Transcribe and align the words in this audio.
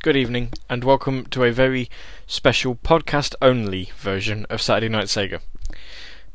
good 0.00 0.16
evening, 0.16 0.52
and 0.70 0.84
welcome 0.84 1.26
to 1.26 1.42
a 1.42 1.50
very 1.50 1.90
special 2.26 2.76
podcast 2.76 3.34
only 3.42 3.90
version 3.96 4.46
of 4.48 4.62
Saturday 4.62 4.88
Night 4.88 5.06
Sega. 5.06 5.40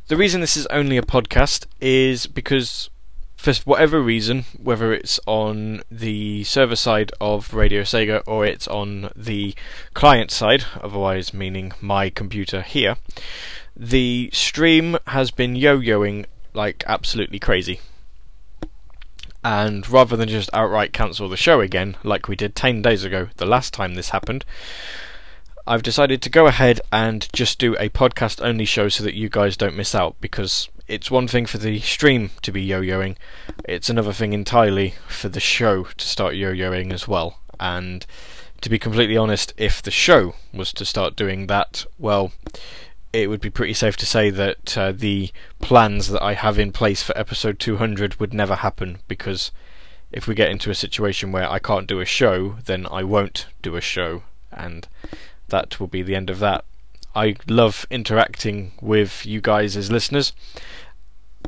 The 0.08 0.18
reason 0.18 0.42
this 0.42 0.58
is 0.58 0.66
only 0.68 0.98
a 0.98 1.02
podcast 1.02 1.66
is 1.80 2.28
because, 2.28 2.90
for 3.38 3.54
whatever 3.64 4.02
reason, 4.02 4.44
whether 4.62 4.92
it's 4.92 5.18
on 5.26 5.82
the 5.90 6.44
server 6.44 6.76
side 6.76 7.14
of 7.22 7.54
Radio 7.54 7.84
Sega 7.84 8.22
or 8.28 8.46
it's 8.46 8.68
on 8.68 9.10
the 9.16 9.56
client 9.94 10.30
side, 10.30 10.66
otherwise 10.82 11.34
meaning 11.34 11.72
my 11.80 12.10
computer 12.10 12.64
here, 12.64 12.98
the 13.78 14.30
stream 14.34 14.98
has 15.08 15.32
been 15.32 15.56
yo 15.56 15.80
yoing 15.80 16.26
like 16.54 16.84
absolutely 16.86 17.40
crazy 17.40 17.80
and 19.44 19.88
rather 19.90 20.16
than 20.16 20.30
just 20.30 20.50
outright 20.54 20.94
cancel 20.94 21.30
the 21.30 21.38
show 21.38 21.62
again, 21.62 21.98
like 22.04 22.28
we 22.28 22.36
did 22.36 22.56
10 22.56 22.82
days 22.82 23.04
ago, 23.04 23.30
the 23.38 23.46
last 23.46 23.74
time 23.74 23.96
this 23.96 24.10
happened, 24.10 24.46
I've 25.66 25.84
decided 25.84 26.22
to 26.22 26.30
go 26.30 26.48
ahead 26.48 26.82
and 26.92 27.28
just 27.34 27.60
do 27.60 27.76
a 27.78 27.90
podcast 27.90 28.44
only 28.44 28.66
show 28.66 28.90
so 28.90 29.04
that 29.04 29.16
you 29.16 29.30
guys 29.30 29.56
don't 29.56 29.78
miss 29.78 29.96
out 29.96 30.16
because 30.20 30.70
it's 30.88 31.10
one 31.10 31.28
thing 31.28 31.46
for 31.46 31.58
the 31.58 31.80
stream 31.80 32.32
to 32.42 32.52
be 32.52 32.62
yo 32.62 32.82
yoing, 32.82 33.16
it's 33.64 33.90
another 33.90 34.14
thing 34.14 34.34
entirely 34.34 34.96
for 35.08 35.30
the 35.30 35.40
show 35.40 35.84
to 35.84 36.06
start 36.06 36.36
yo 36.36 36.52
yoing 36.52 36.92
as 36.92 37.08
well. 37.08 37.40
And 37.60 38.06
to 38.62 38.70
be 38.70 38.80
completely 38.80 39.18
honest, 39.18 39.54
if 39.58 39.82
the 39.82 39.92
show 39.92 40.36
was 40.54 40.74
to 40.74 40.86
start 40.86 41.16
doing 41.16 41.48
that, 41.48 41.86
well, 41.98 42.34
it 43.14 43.30
would 43.30 43.42
be 43.42 43.52
pretty 43.52 43.76
safe 43.76 43.96
to 43.96 44.08
say 44.08 44.32
that 44.32 44.76
uh, 44.76 44.92
the 44.92 45.32
plans 45.60 46.10
that 46.10 46.22
I 46.24 46.34
have 46.34 46.58
in 46.58 46.72
place 46.72 47.04
for 47.04 47.16
episode 47.18 47.60
200 47.60 48.20
would 48.20 48.34
never 48.34 48.56
happen 48.56 48.98
because 49.08 49.52
if 50.12 50.28
we 50.28 50.34
get 50.34 50.50
into 50.50 50.72
a 50.72 50.76
situation 50.76 51.32
where 51.32 51.50
I 51.50 51.60
can't 51.60 51.88
do 51.88 52.00
a 52.00 52.06
show, 52.06 52.56
then 52.66 52.88
I 52.88 53.04
won't 53.04 53.48
do 53.62 53.76
a 53.76 53.82
show, 53.82 54.24
and 54.52 54.88
that 55.48 55.80
will 55.80 55.88
be 55.88 56.02
the 56.02 56.16
end 56.16 56.30
of 56.32 56.40
that. 56.40 56.66
I 57.16 57.36
love 57.48 57.86
interacting 57.92 58.72
with 58.82 59.26
you 59.26 59.42
guys 59.42 59.78
as 59.78 59.92
listeners, 59.92 60.34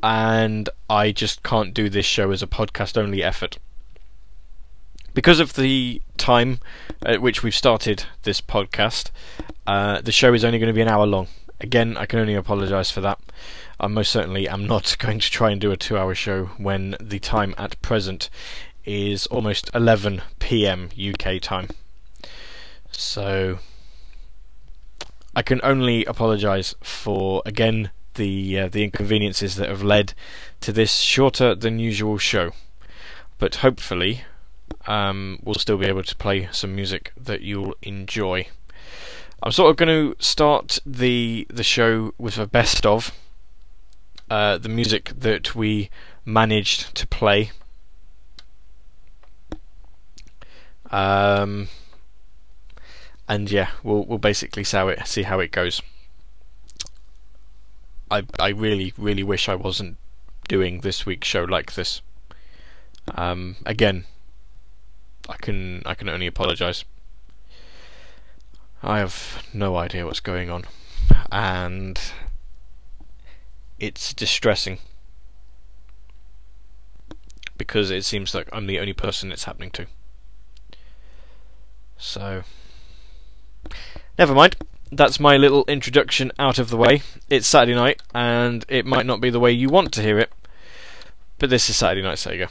and 0.03 0.69
I 0.87 1.11
just 1.11 1.41
can't 1.41 1.73
do 1.73 1.89
this 1.89 2.05
show 2.05 2.31
as 2.31 2.43
a 2.43 2.47
podcast 2.47 2.97
only 2.97 3.23
effort. 3.23 3.57
Because 5.15 5.39
of 5.39 5.53
the 5.53 6.01
time 6.17 6.59
at 7.03 7.21
which 7.21 7.41
we've 7.41 7.55
started 7.55 8.05
this 8.23 8.41
podcast, 8.41 9.09
uh, 9.65 10.01
the 10.01 10.11
show 10.11 10.33
is 10.33 10.43
only 10.43 10.59
going 10.59 10.67
to 10.67 10.73
be 10.73 10.81
an 10.81 10.87
hour 10.87 11.05
long 11.07 11.27
again, 11.59 11.97
I 11.97 12.05
can 12.05 12.19
only 12.19 12.35
apologise 12.35 12.91
for 12.91 13.01
that. 13.01 13.19
I 13.79 13.87
most 13.87 14.11
certainly 14.11 14.47
am 14.47 14.65
not 14.73 14.95
going 14.99 15.19
to 15.19 15.31
try 15.31 15.51
and 15.51 15.59
do 15.59 15.71
a 15.71 15.77
two 15.77 15.97
hour 15.97 16.15
show 16.15 16.45
when 16.57 16.95
the 16.99 17.19
time 17.19 17.55
at 17.57 17.81
present 17.81 18.29
is 18.85 19.25
almost 19.27 19.69
11 19.73 20.21
pm 20.39 20.89
UK 20.97 21.41
time. 21.41 21.69
So 22.91 23.59
I 25.35 25.41
can 25.41 25.59
only 25.63 26.05
apologise 26.05 26.75
for 26.81 27.41
again 27.45 27.91
the 28.13 28.59
uh, 28.59 28.69
the 28.69 28.83
inconveniences 28.83 29.55
that 29.55 29.69
have 29.69 29.83
led 29.83 30.13
to 30.61 30.71
this 30.71 30.95
shorter 30.95 31.53
than 31.53 31.79
usual 31.79 32.17
show. 32.17 32.51
But 33.37 33.55
hopefully, 33.55 34.23
um, 34.87 35.39
we'll 35.43 35.55
still 35.55 35.77
be 35.77 35.87
able 35.87 36.03
to 36.03 36.15
play 36.15 36.47
some 36.51 36.75
music 36.75 37.11
that 37.17 37.41
you'll 37.41 37.75
enjoy. 37.81 38.47
I'm 39.45 39.51
sort 39.51 39.69
of 39.69 39.77
going 39.77 39.89
to 39.89 40.23
start 40.23 40.79
the 40.87 41.45
the 41.51 41.61
show 41.61 42.15
with 42.17 42.39
a 42.39 42.47
best 42.47 42.83
of 42.83 43.11
uh, 44.27 44.57
the 44.57 44.69
music 44.69 45.11
that 45.15 45.53
we 45.53 45.91
managed 46.25 46.95
to 46.95 47.05
play. 47.05 47.51
Um, 50.89 51.67
and 53.27 53.51
yeah, 53.51 53.69
we'll 53.83 54.03
we'll 54.05 54.17
basically 54.17 54.63
see 54.63 54.77
how 54.77 54.87
it 54.87 55.05
see 55.05 55.21
how 55.21 55.39
it 55.39 55.51
goes. 55.51 55.79
I 58.09 58.23
I 58.39 58.49
really 58.49 58.93
really 58.97 59.23
wish 59.23 59.47
I 59.47 59.53
wasn't 59.53 59.97
doing 60.47 60.79
this 60.79 61.05
week's 61.05 61.27
show 61.27 61.43
like 61.43 61.73
this. 61.73 62.01
Um, 63.13 63.57
again, 63.63 64.05
I 65.29 65.35
can 65.35 65.83
I 65.85 65.93
can 65.93 66.09
only 66.09 66.25
apologise. 66.25 66.83
I 68.85 68.99
have 68.99 69.43
no 69.51 69.77
idea 69.77 70.05
what's 70.05 70.19
going 70.19 70.51
on, 70.51 70.65
and 71.31 71.99
it's 73.79 74.13
distressing 74.13 74.77
because 77.57 77.89
it 77.89 78.05
seems 78.05 78.35
like 78.35 78.47
I'm 78.53 78.67
the 78.67 78.79
only 78.79 78.93
person 78.93 79.31
it's 79.31 79.45
happening 79.45 79.71
to. 79.71 79.87
So, 81.97 82.43
never 84.19 84.35
mind. 84.35 84.55
That's 84.91 85.19
my 85.19 85.35
little 85.35 85.65
introduction 85.67 86.31
out 86.37 86.59
of 86.59 86.69
the 86.69 86.77
way. 86.77 87.01
It's 87.27 87.47
Saturday 87.47 87.73
night, 87.73 88.03
and 88.13 88.65
it 88.69 88.85
might 88.85 89.07
not 89.07 89.19
be 89.19 89.31
the 89.31 89.39
way 89.39 89.51
you 89.51 89.67
want 89.67 89.93
to 89.93 90.03
hear 90.03 90.19
it, 90.19 90.31
but 91.39 91.49
this 91.49 91.71
is 91.71 91.75
Saturday 91.75 92.03
Night 92.03 92.19
Sega. 92.19 92.49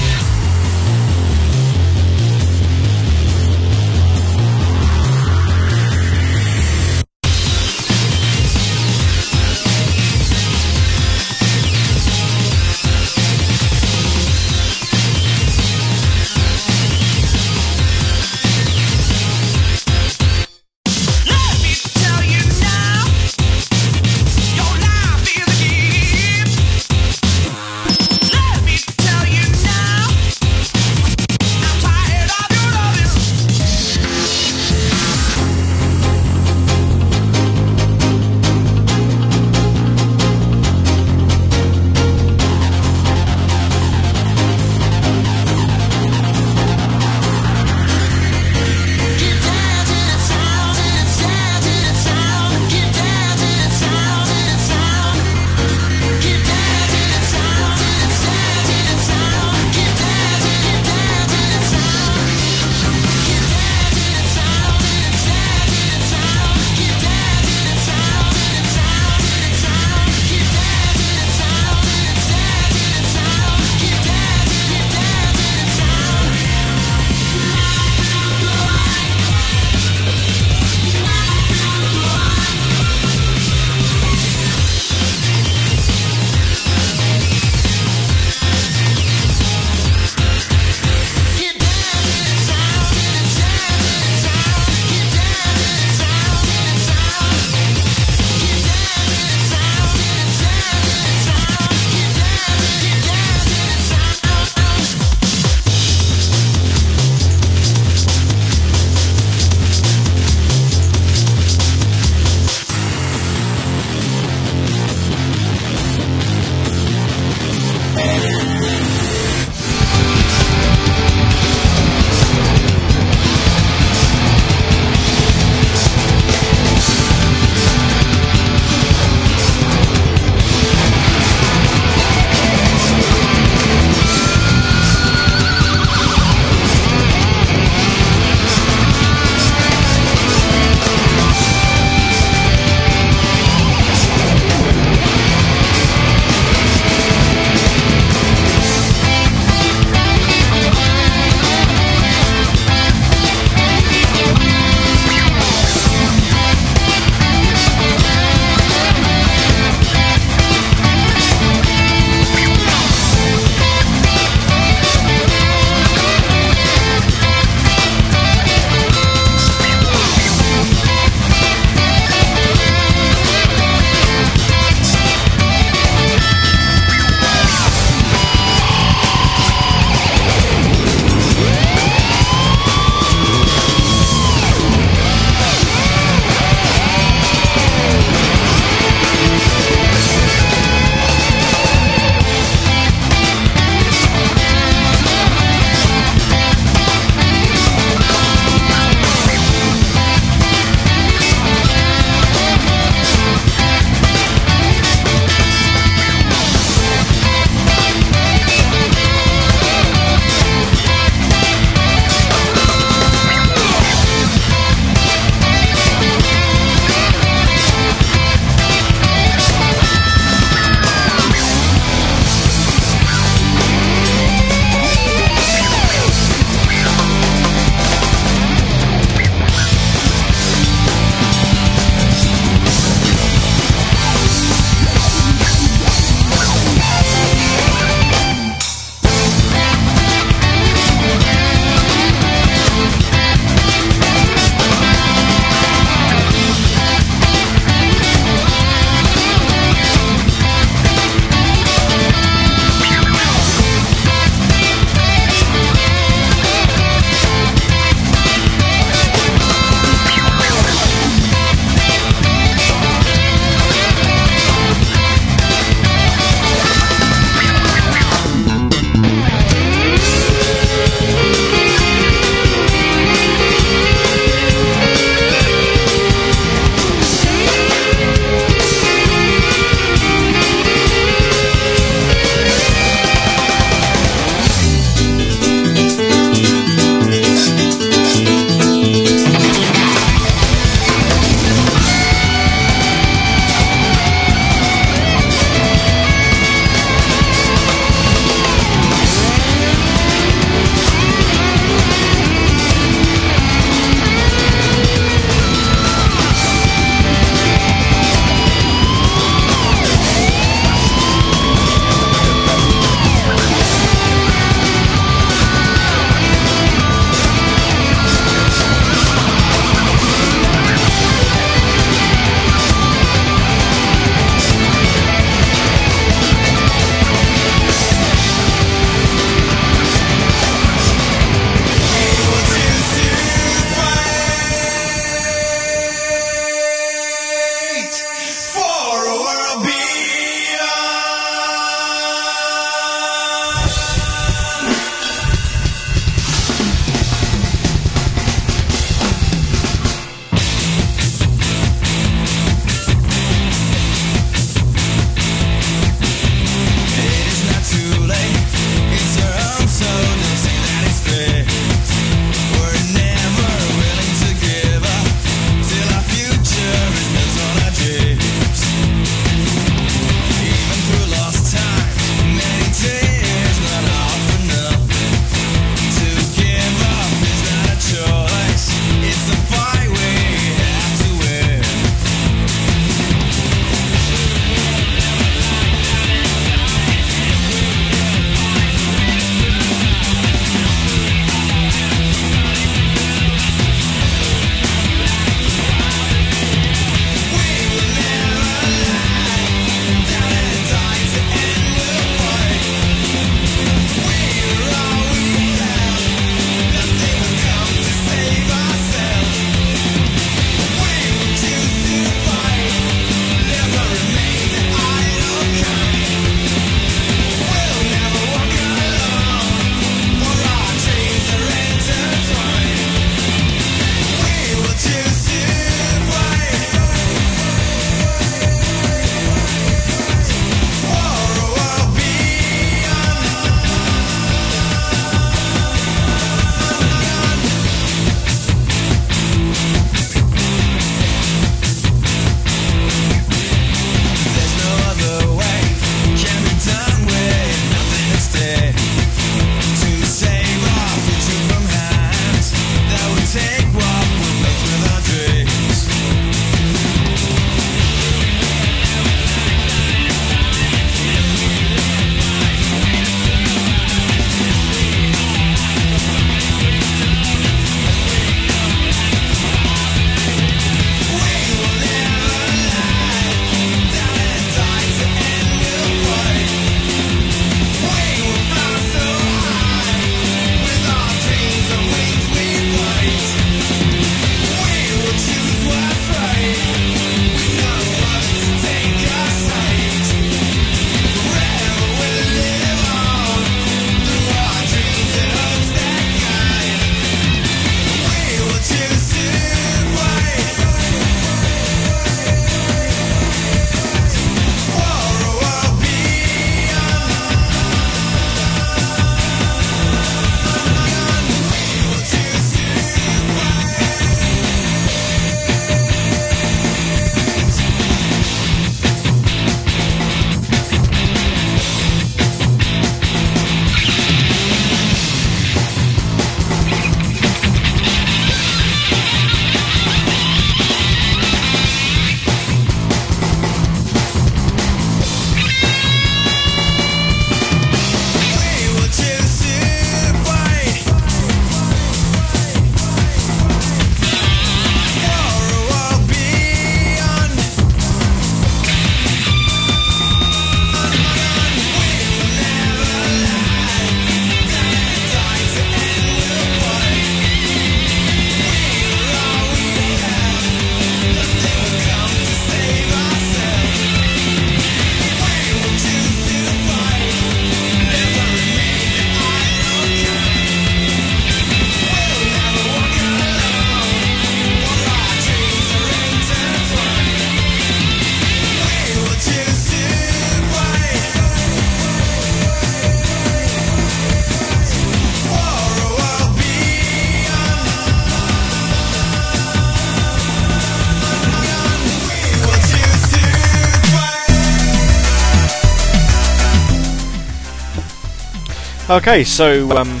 Okay, 598.98 599.22
so 599.22 599.70
um, 599.76 600.00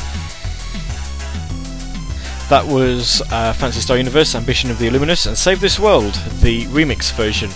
that 2.48 2.64
was 2.66 3.22
uh, 3.30 3.52
Phantasy 3.52 3.80
Star 3.80 3.96
Universe, 3.96 4.34
Ambition 4.34 4.72
of 4.72 4.78
the 4.80 4.88
Illuminus, 4.88 5.26
and 5.26 5.38
Save 5.38 5.60
This 5.60 5.78
World, 5.78 6.14
the 6.40 6.64
remix 6.64 7.12
version. 7.12 7.48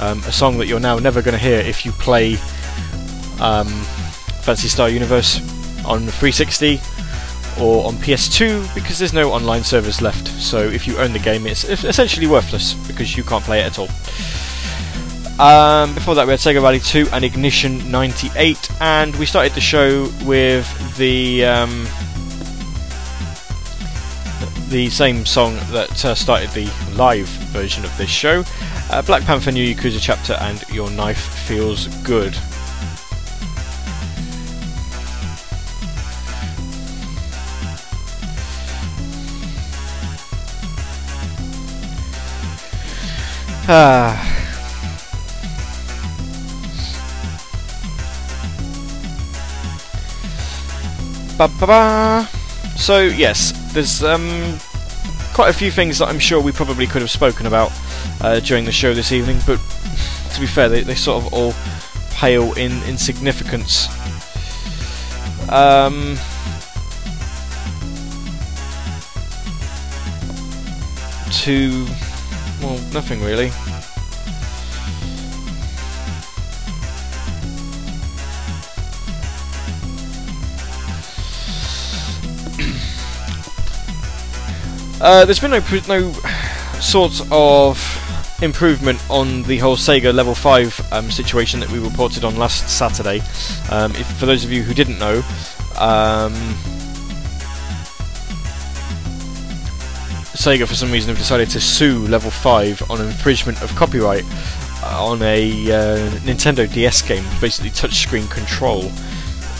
Um, 0.00 0.20
a 0.20 0.32
song 0.32 0.56
that 0.56 0.68
you're 0.68 0.80
now 0.80 0.98
never 0.98 1.20
going 1.20 1.36
to 1.36 1.38
hear 1.38 1.58
if 1.58 1.84
you 1.84 1.92
play 1.92 2.36
um, 3.42 3.68
Phantasy 4.40 4.68
Star 4.68 4.88
Universe 4.88 5.40
on 5.84 6.06
360 6.06 6.80
or 7.60 7.84
on 7.86 7.96
PS2 7.96 8.74
because 8.74 8.98
there's 8.98 9.12
no 9.12 9.32
online 9.32 9.62
servers 9.62 10.00
left. 10.00 10.28
So 10.28 10.60
if 10.60 10.86
you 10.86 10.96
own 10.96 11.12
the 11.12 11.18
game, 11.18 11.46
it's 11.46 11.64
essentially 11.64 12.26
worthless 12.26 12.72
because 12.86 13.18
you 13.18 13.22
can't 13.22 13.44
play 13.44 13.60
it 13.60 13.66
at 13.66 13.78
all. 13.78 13.88
Um, 15.40 15.94
before 15.94 16.14
that, 16.16 16.26
we 16.26 16.32
had 16.32 16.40
Sega 16.40 16.62
Rally 16.62 16.80
2 16.80 17.08
and 17.14 17.24
Ignition 17.24 17.90
98, 17.90 18.70
and 18.82 19.16
we 19.16 19.24
started 19.24 19.54
the 19.54 19.60
show 19.62 20.12
with 20.26 20.68
the 20.98 21.46
um, 21.46 21.86
the 24.68 24.90
same 24.90 25.24
song 25.24 25.56
that 25.70 26.04
uh, 26.04 26.14
started 26.14 26.50
the 26.50 26.70
live 26.94 27.26
version 27.54 27.86
of 27.86 27.96
this 27.96 28.10
show 28.10 28.44
uh, 28.90 29.00
Black 29.00 29.22
Panther 29.22 29.50
New 29.50 29.74
Yakuza 29.74 29.98
Chapter 29.98 30.34
and 30.34 30.62
Your 30.68 30.90
Knife 30.90 31.24
Feels 31.46 31.86
Good. 32.04 32.36
Ah. 43.72 44.29
Ba 51.40 51.48
-ba 51.48 51.66
-ba. 51.66 52.28
So 52.76 53.00
yes, 53.00 53.54
there's 53.72 54.04
um, 54.04 54.60
quite 55.32 55.48
a 55.48 55.54
few 55.54 55.70
things 55.70 55.96
that 55.96 56.08
I'm 56.10 56.18
sure 56.18 56.38
we 56.38 56.52
probably 56.52 56.86
could 56.86 57.00
have 57.00 57.10
spoken 57.10 57.46
about 57.46 57.72
uh, 58.20 58.40
during 58.40 58.66
the 58.66 58.72
show 58.72 58.92
this 58.92 59.10
evening, 59.10 59.40
but 59.46 59.58
to 60.34 60.40
be 60.40 60.46
fair, 60.46 60.68
they, 60.68 60.82
they 60.82 60.94
sort 60.94 61.24
of 61.24 61.32
all 61.32 61.54
pale 62.12 62.52
in 62.60 62.72
insignificance. 62.84 63.88
Um, 65.48 66.18
to 71.40 71.86
well, 72.60 72.76
nothing 72.92 73.24
really. 73.24 73.50
Uh, 85.00 85.24
there's 85.24 85.40
been 85.40 85.50
no 85.50 85.60
no 85.88 86.12
sort 86.78 87.22
of 87.30 87.78
improvement 88.42 89.00
on 89.08 89.42
the 89.44 89.56
whole 89.56 89.76
Sega 89.76 90.12
Level 90.14 90.34
5 90.34 90.92
um, 90.92 91.10
situation 91.10 91.58
that 91.60 91.70
we 91.70 91.78
reported 91.78 92.22
on 92.22 92.36
last 92.36 92.68
Saturday. 92.68 93.20
Um, 93.70 93.92
if, 93.92 94.06
for 94.18 94.26
those 94.26 94.44
of 94.44 94.52
you 94.52 94.62
who 94.62 94.74
didn't 94.74 94.98
know, 94.98 95.16
um, 95.78 96.34
Sega 100.36 100.66
for 100.66 100.74
some 100.74 100.92
reason 100.92 101.08
have 101.08 101.18
decided 101.18 101.48
to 101.50 101.60
sue 101.60 102.06
Level 102.06 102.30
5 102.30 102.90
on 102.90 103.00
infringement 103.00 103.62
of 103.62 103.74
copyright 103.76 104.24
uh, 104.82 105.02
on 105.02 105.22
a 105.22 105.72
uh, 105.72 106.10
Nintendo 106.20 106.70
DS 106.70 107.00
game, 107.00 107.24
basically 107.40 107.70
touchscreen 107.70 108.30
control. 108.30 108.90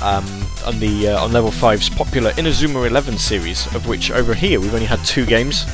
Um, 0.03 0.25
on 0.63 0.79
the 0.79 1.09
uh, 1.09 1.25
on 1.25 1.33
level 1.33 1.51
5's 1.51 1.89
popular 1.91 2.31
Inazuma 2.33 2.87
11 2.87 3.19
series, 3.19 3.67
of 3.75 3.87
which 3.87 4.11
over 4.11 4.35
here 4.35 4.61
we've 4.61 4.75
only 4.75 4.87
had 4.87 5.05
two 5.05 5.27
games. 5.27 5.65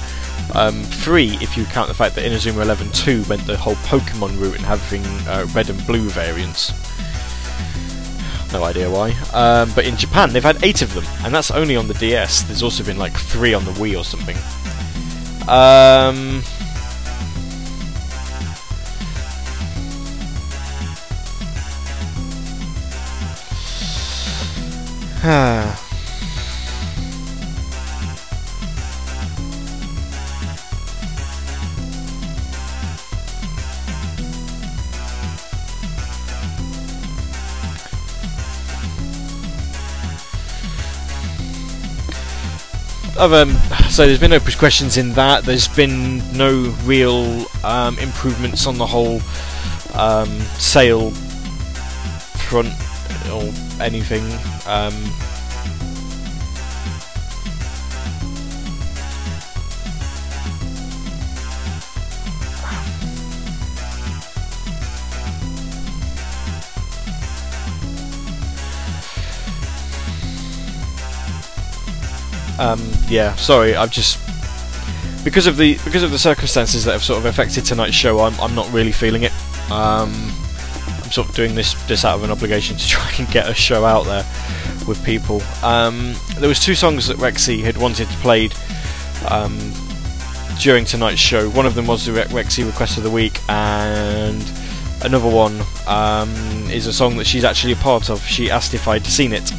Um, 0.54 0.82
three, 0.84 1.36
if 1.40 1.56
you 1.56 1.64
count 1.66 1.88
the 1.88 1.94
fact 1.94 2.14
that 2.14 2.24
Inazuma 2.24 2.62
11 2.62 2.92
2 2.92 3.24
went 3.24 3.46
the 3.46 3.56
whole 3.56 3.74
Pokemon 3.76 4.40
route 4.40 4.56
and 4.56 4.64
having 4.64 5.04
uh, 5.28 5.46
red 5.52 5.68
and 5.70 5.86
blue 5.86 6.08
variants. 6.08 6.72
No 8.52 8.64
idea 8.64 8.88
why. 8.88 9.10
Um, 9.34 9.70
but 9.74 9.86
in 9.86 9.96
Japan, 9.96 10.32
they've 10.32 10.42
had 10.42 10.62
eight 10.62 10.82
of 10.82 10.94
them, 10.94 11.04
and 11.24 11.34
that's 11.34 11.50
only 11.50 11.76
on 11.76 11.88
the 11.88 11.94
DS. 11.94 12.42
There's 12.42 12.62
also 12.62 12.84
been 12.84 12.96
like 12.96 13.12
three 13.12 13.54
on 13.54 13.64
the 13.64 13.72
Wii 13.72 13.98
or 13.98 14.04
something. 14.04 14.36
Um, 15.48 16.42
Other, 43.18 43.46
so 43.90 44.06
there's 44.06 44.20
been 44.20 44.30
no 44.30 44.38
questions 44.38 44.96
in 44.96 45.12
that. 45.14 45.42
There's 45.42 45.66
been 45.66 46.18
no 46.36 46.72
real 46.84 47.46
um, 47.64 47.98
improvements 47.98 48.68
on 48.68 48.78
the 48.78 48.86
whole 48.86 49.20
um, 49.94 50.28
sale 50.58 51.10
front 52.46 52.72
or 53.32 53.52
anything. 53.82 54.55
Um, 54.66 54.94
um, 72.58 72.80
yeah, 73.08 73.36
sorry, 73.36 73.76
I've 73.76 73.92
just 73.92 74.18
because 75.22 75.46
of 75.46 75.56
the 75.56 75.74
because 75.84 76.02
of 76.02 76.10
the 76.10 76.18
circumstances 76.18 76.84
that 76.84 76.92
have 76.92 77.04
sort 77.04 77.18
of 77.20 77.26
affected 77.26 77.64
tonight's 77.64 77.94
show. 77.94 78.18
I'm 78.20 78.34
I'm 78.40 78.56
not 78.56 78.72
really 78.72 78.92
feeling 78.92 79.22
it. 79.22 79.32
Um, 79.70 80.32
doing 81.34 81.54
this 81.54 81.74
this 81.86 82.04
out 82.04 82.16
of 82.16 82.24
an 82.24 82.30
obligation 82.30 82.76
to 82.78 82.86
try 82.86 83.10
and 83.18 83.28
get 83.30 83.48
a 83.48 83.54
show 83.54 83.84
out 83.84 84.04
there 84.04 84.24
with 84.86 85.02
people. 85.04 85.42
Um, 85.62 86.14
there 86.38 86.48
was 86.48 86.60
two 86.60 86.74
songs 86.74 87.06
that 87.08 87.16
Rexy 87.16 87.62
had 87.62 87.76
wanted 87.76 88.08
to 88.08 88.16
played 88.18 88.54
um, 89.28 89.58
during 90.60 90.84
tonight's 90.84 91.20
show. 91.20 91.48
One 91.50 91.66
of 91.66 91.74
them 91.74 91.86
was 91.86 92.06
the 92.06 92.12
Rexy 92.12 92.64
request 92.66 92.98
of 92.98 93.02
the 93.02 93.10
week, 93.10 93.40
and 93.48 94.44
another 95.02 95.28
one 95.28 95.60
um, 95.86 96.32
is 96.70 96.86
a 96.86 96.92
song 96.92 97.16
that 97.16 97.26
she's 97.26 97.44
actually 97.44 97.72
a 97.72 97.76
part 97.76 98.10
of. 98.10 98.22
She 98.24 98.50
asked 98.50 98.74
if 98.74 98.86
I'd 98.88 99.06
seen 99.06 99.32
it, 99.32 99.52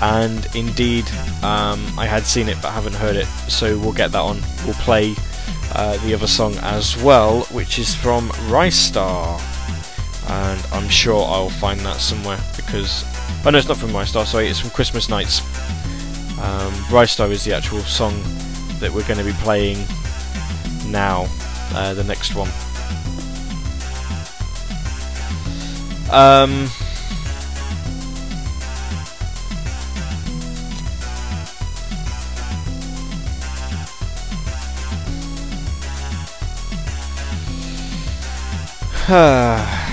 and 0.00 0.46
indeed 0.54 1.04
um, 1.42 1.86
I 1.98 2.06
had 2.06 2.24
seen 2.24 2.48
it 2.48 2.56
but 2.62 2.70
haven't 2.70 2.94
heard 2.94 3.16
it. 3.16 3.26
So 3.48 3.78
we'll 3.78 3.92
get 3.92 4.12
that 4.12 4.20
on. 4.20 4.40
We'll 4.64 4.74
play 4.74 5.14
uh, 5.74 5.96
the 6.04 6.14
other 6.14 6.26
song 6.26 6.56
as 6.62 7.00
well, 7.02 7.42
which 7.44 7.78
is 7.78 7.94
from 7.94 8.28
Ristar 8.48 9.40
and 10.28 10.66
I'm 10.72 10.88
sure 10.88 11.24
I'll 11.24 11.50
find 11.50 11.80
that 11.80 12.00
somewhere 12.00 12.38
because 12.56 13.04
oh 13.44 13.50
no, 13.50 13.58
it's 13.58 13.68
not 13.68 13.76
from 13.76 13.90
Ristar. 13.90 14.24
Sorry, 14.26 14.48
it's 14.48 14.60
from 14.60 14.70
Christmas 14.70 15.08
Nights. 15.08 15.40
Um, 16.38 16.72
Ristar 16.90 17.30
is 17.30 17.44
the 17.44 17.52
actual 17.52 17.80
song 17.80 18.20
that 18.78 18.90
we're 18.92 19.06
going 19.06 19.18
to 19.18 19.24
be 19.24 19.32
playing 19.34 19.78
now. 20.86 21.26
Uh, 21.74 21.94
the 21.94 22.04
next 22.04 22.34
one. 22.34 22.50
Um, 26.10 26.68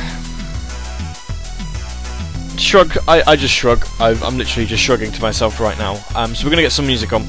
shrug. 2.69 2.95
I, 3.07 3.23
I 3.25 3.35
just 3.35 3.53
shrug. 3.53 3.87
I, 3.99 4.11
am 4.11 4.37
literally 4.37 4.67
just 4.67 4.83
shrugging 4.83 5.11
to 5.13 5.21
myself 5.21 5.59
right 5.59 5.77
now. 5.79 6.03
Um, 6.13 6.35
so 6.35 6.45
we're 6.45 6.51
gonna 6.51 6.61
get 6.61 6.71
some 6.71 6.85
music 6.85 7.11
on. 7.13 7.23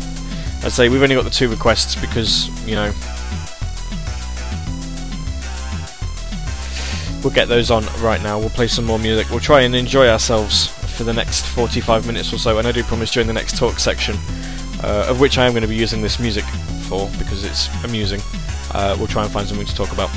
I'd 0.62 0.70
say 0.70 0.90
we've 0.90 1.02
only 1.02 1.14
got 1.14 1.24
the 1.24 1.30
two 1.30 1.48
requests 1.48 1.98
because 1.98 2.48
you 2.68 2.74
know 2.74 2.92
we'll 7.22 7.32
get 7.32 7.48
those 7.48 7.70
on 7.70 7.86
right 8.02 8.22
now. 8.22 8.38
We'll 8.38 8.50
play 8.50 8.66
some 8.66 8.84
more 8.84 8.98
music. 8.98 9.30
We'll 9.30 9.40
try 9.40 9.62
and 9.62 9.74
enjoy 9.74 10.08
ourselves 10.08 10.66
for 10.94 11.04
the 11.04 11.14
next 11.14 11.46
45 11.46 12.06
minutes 12.06 12.34
or 12.34 12.38
so. 12.38 12.58
And 12.58 12.68
I 12.68 12.72
do 12.72 12.82
promise 12.82 13.10
during 13.10 13.26
the 13.26 13.32
next 13.32 13.56
talk 13.56 13.78
section, 13.78 14.16
uh, 14.82 15.06
of 15.08 15.20
which 15.20 15.38
I 15.38 15.46
am 15.46 15.52
going 15.52 15.62
to 15.62 15.68
be 15.68 15.76
using 15.76 16.02
this 16.02 16.18
music 16.18 16.44
for 16.82 17.08
because 17.18 17.44
it's 17.44 17.68
amusing. 17.84 18.20
Uh, 18.72 18.94
we'll 18.98 19.08
try 19.08 19.22
and 19.22 19.32
find 19.32 19.48
something 19.48 19.66
to 19.66 19.74
talk 19.74 19.90
about. 19.92 20.10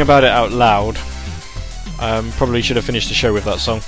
Thinking 0.00 0.14
about 0.14 0.24
it 0.24 0.30
out 0.30 0.50
loud, 0.50 0.98
um, 2.00 2.32
probably 2.32 2.62
should 2.62 2.76
have 2.76 2.86
finished 2.86 3.08
the 3.08 3.14
show 3.14 3.34
with 3.34 3.44
that 3.44 3.58
song. 3.58 3.80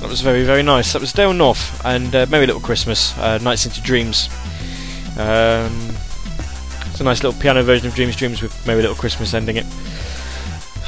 That 0.00 0.08
was 0.08 0.20
very, 0.20 0.44
very 0.44 0.62
nice. 0.62 0.92
That 0.92 1.00
was 1.00 1.12
Dale 1.12 1.32
North 1.32 1.84
and 1.84 2.14
uh, 2.14 2.26
Merry 2.30 2.46
Little 2.46 2.60
Christmas, 2.60 3.18
uh, 3.18 3.38
Nights 3.38 3.66
into 3.66 3.82
Dreams. 3.82 4.28
Um, 5.18 5.90
it's 6.86 7.00
a 7.00 7.04
nice 7.04 7.24
little 7.24 7.40
piano 7.40 7.64
version 7.64 7.88
of 7.88 7.96
Dreams 7.96 8.14
Dreams 8.14 8.40
with 8.40 8.54
Merry 8.68 8.82
Little 8.82 8.94
Christmas 8.94 9.34
ending 9.34 9.56
it. 9.56 9.66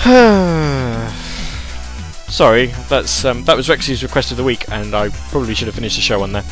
Sorry, 2.30 2.66
that's 2.88 3.24
um, 3.24 3.42
that 3.44 3.56
was 3.56 3.66
Rexy's 3.66 4.04
request 4.04 4.30
of 4.30 4.36
the 4.36 4.44
week, 4.44 4.70
and 4.70 4.94
I 4.94 5.08
probably 5.30 5.56
should 5.56 5.66
have 5.66 5.74
finished 5.74 5.96
the 5.96 6.02
show 6.02 6.22
on 6.22 6.30
there. 6.30 6.44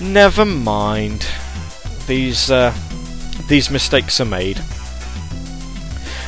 Never 0.00 0.44
mind. 0.44 1.24
These 2.08 2.50
uh, 2.50 2.74
these 3.48 3.70
mistakes 3.70 4.20
are 4.20 4.24
made. 4.24 4.60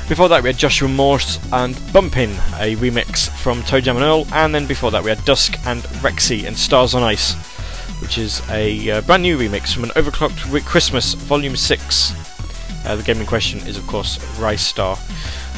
Before 0.08 0.30
that, 0.30 0.42
we 0.42 0.48
had 0.48 0.56
Joshua 0.56 0.88
Morse 0.88 1.38
and 1.52 1.78
Bumpin', 1.92 2.30
a 2.60 2.76
remix 2.76 3.28
from 3.28 3.60
ToeJam 3.60 3.96
and 3.96 4.02
Earl, 4.02 4.26
and 4.32 4.54
then 4.54 4.66
before 4.66 4.90
that, 4.90 5.04
we 5.04 5.10
had 5.10 5.22
Dusk 5.26 5.58
and 5.66 5.82
Rexy 6.00 6.46
and 6.46 6.56
Stars 6.56 6.94
on 6.94 7.02
Ice, 7.02 7.34
which 8.00 8.16
is 8.16 8.40
a 8.48 8.90
uh, 8.90 9.00
brand 9.02 9.22
new 9.22 9.36
remix 9.36 9.74
from 9.74 9.84
an 9.84 9.90
Overclocked 9.90 10.64
Christmas 10.64 11.12
Volume 11.12 11.54
6. 11.54 12.86
Uh, 12.86 12.96
the 12.96 13.02
game 13.02 13.20
in 13.20 13.26
question 13.26 13.58
is, 13.68 13.76
of 13.76 13.86
course, 13.86 14.16
Ristar. 14.38 14.96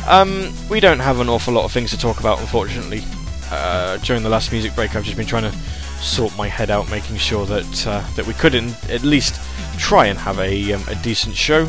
Um, 0.08 0.52
we 0.68 0.80
don't 0.80 0.98
have 0.98 1.20
an 1.20 1.28
awful 1.28 1.54
lot 1.54 1.64
of 1.64 1.70
things 1.70 1.92
to 1.92 1.98
talk 1.98 2.18
about, 2.18 2.40
unfortunately. 2.40 3.04
Uh, 3.52 3.98
during 3.98 4.24
the 4.24 4.28
last 4.28 4.50
music 4.50 4.74
break, 4.74 4.96
I've 4.96 5.04
just 5.04 5.16
been 5.16 5.26
trying 5.26 5.48
to 5.48 5.56
sort 6.02 6.36
my 6.36 6.48
head 6.48 6.70
out, 6.70 6.90
making 6.90 7.18
sure 7.18 7.46
that 7.46 7.86
uh, 7.86 8.04
that 8.16 8.26
we 8.26 8.34
could 8.34 8.56
at 8.56 9.02
least 9.04 9.40
try 9.78 10.06
and 10.06 10.18
have 10.18 10.40
a, 10.40 10.72
um, 10.72 10.82
a 10.88 10.96
decent 10.96 11.36
show 11.36 11.68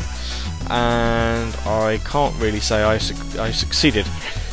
and 0.70 1.54
I 1.66 2.00
can't 2.04 2.34
really 2.40 2.60
say 2.60 2.82
I, 2.82 2.98
su- 2.98 3.40
I 3.40 3.50
succeeded. 3.50 4.06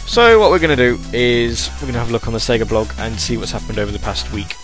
So 0.06 0.40
what 0.40 0.50
we're 0.50 0.60
going 0.60 0.76
to 0.76 0.98
do 0.98 1.00
is 1.14 1.70
we're 1.76 1.82
going 1.82 1.94
to 1.94 2.00
have 2.00 2.10
a 2.10 2.12
look 2.12 2.28
on 2.28 2.34
the 2.34 2.40
Sega 2.40 2.68
blog 2.68 2.90
and 2.98 3.20
see 3.20 3.38
what's 3.38 3.52
happened 3.52 3.78
over 3.80 3.92
the 3.92 4.00
past 4.00 4.32
week. 4.34 4.56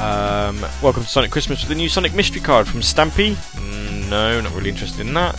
Um, 0.00 0.60
welcome 0.82 1.02
to 1.02 1.08
Sonic 1.08 1.30
Christmas 1.30 1.60
with 1.60 1.68
the 1.68 1.74
new 1.74 1.88
Sonic 1.88 2.14
Mystery 2.14 2.40
card 2.40 2.66
from 2.68 2.80
Stampy. 2.80 3.34
Mm, 3.34 4.08
no, 4.10 4.40
not 4.40 4.52
really 4.54 4.70
interested 4.70 5.06
in 5.06 5.14
that. 5.14 5.36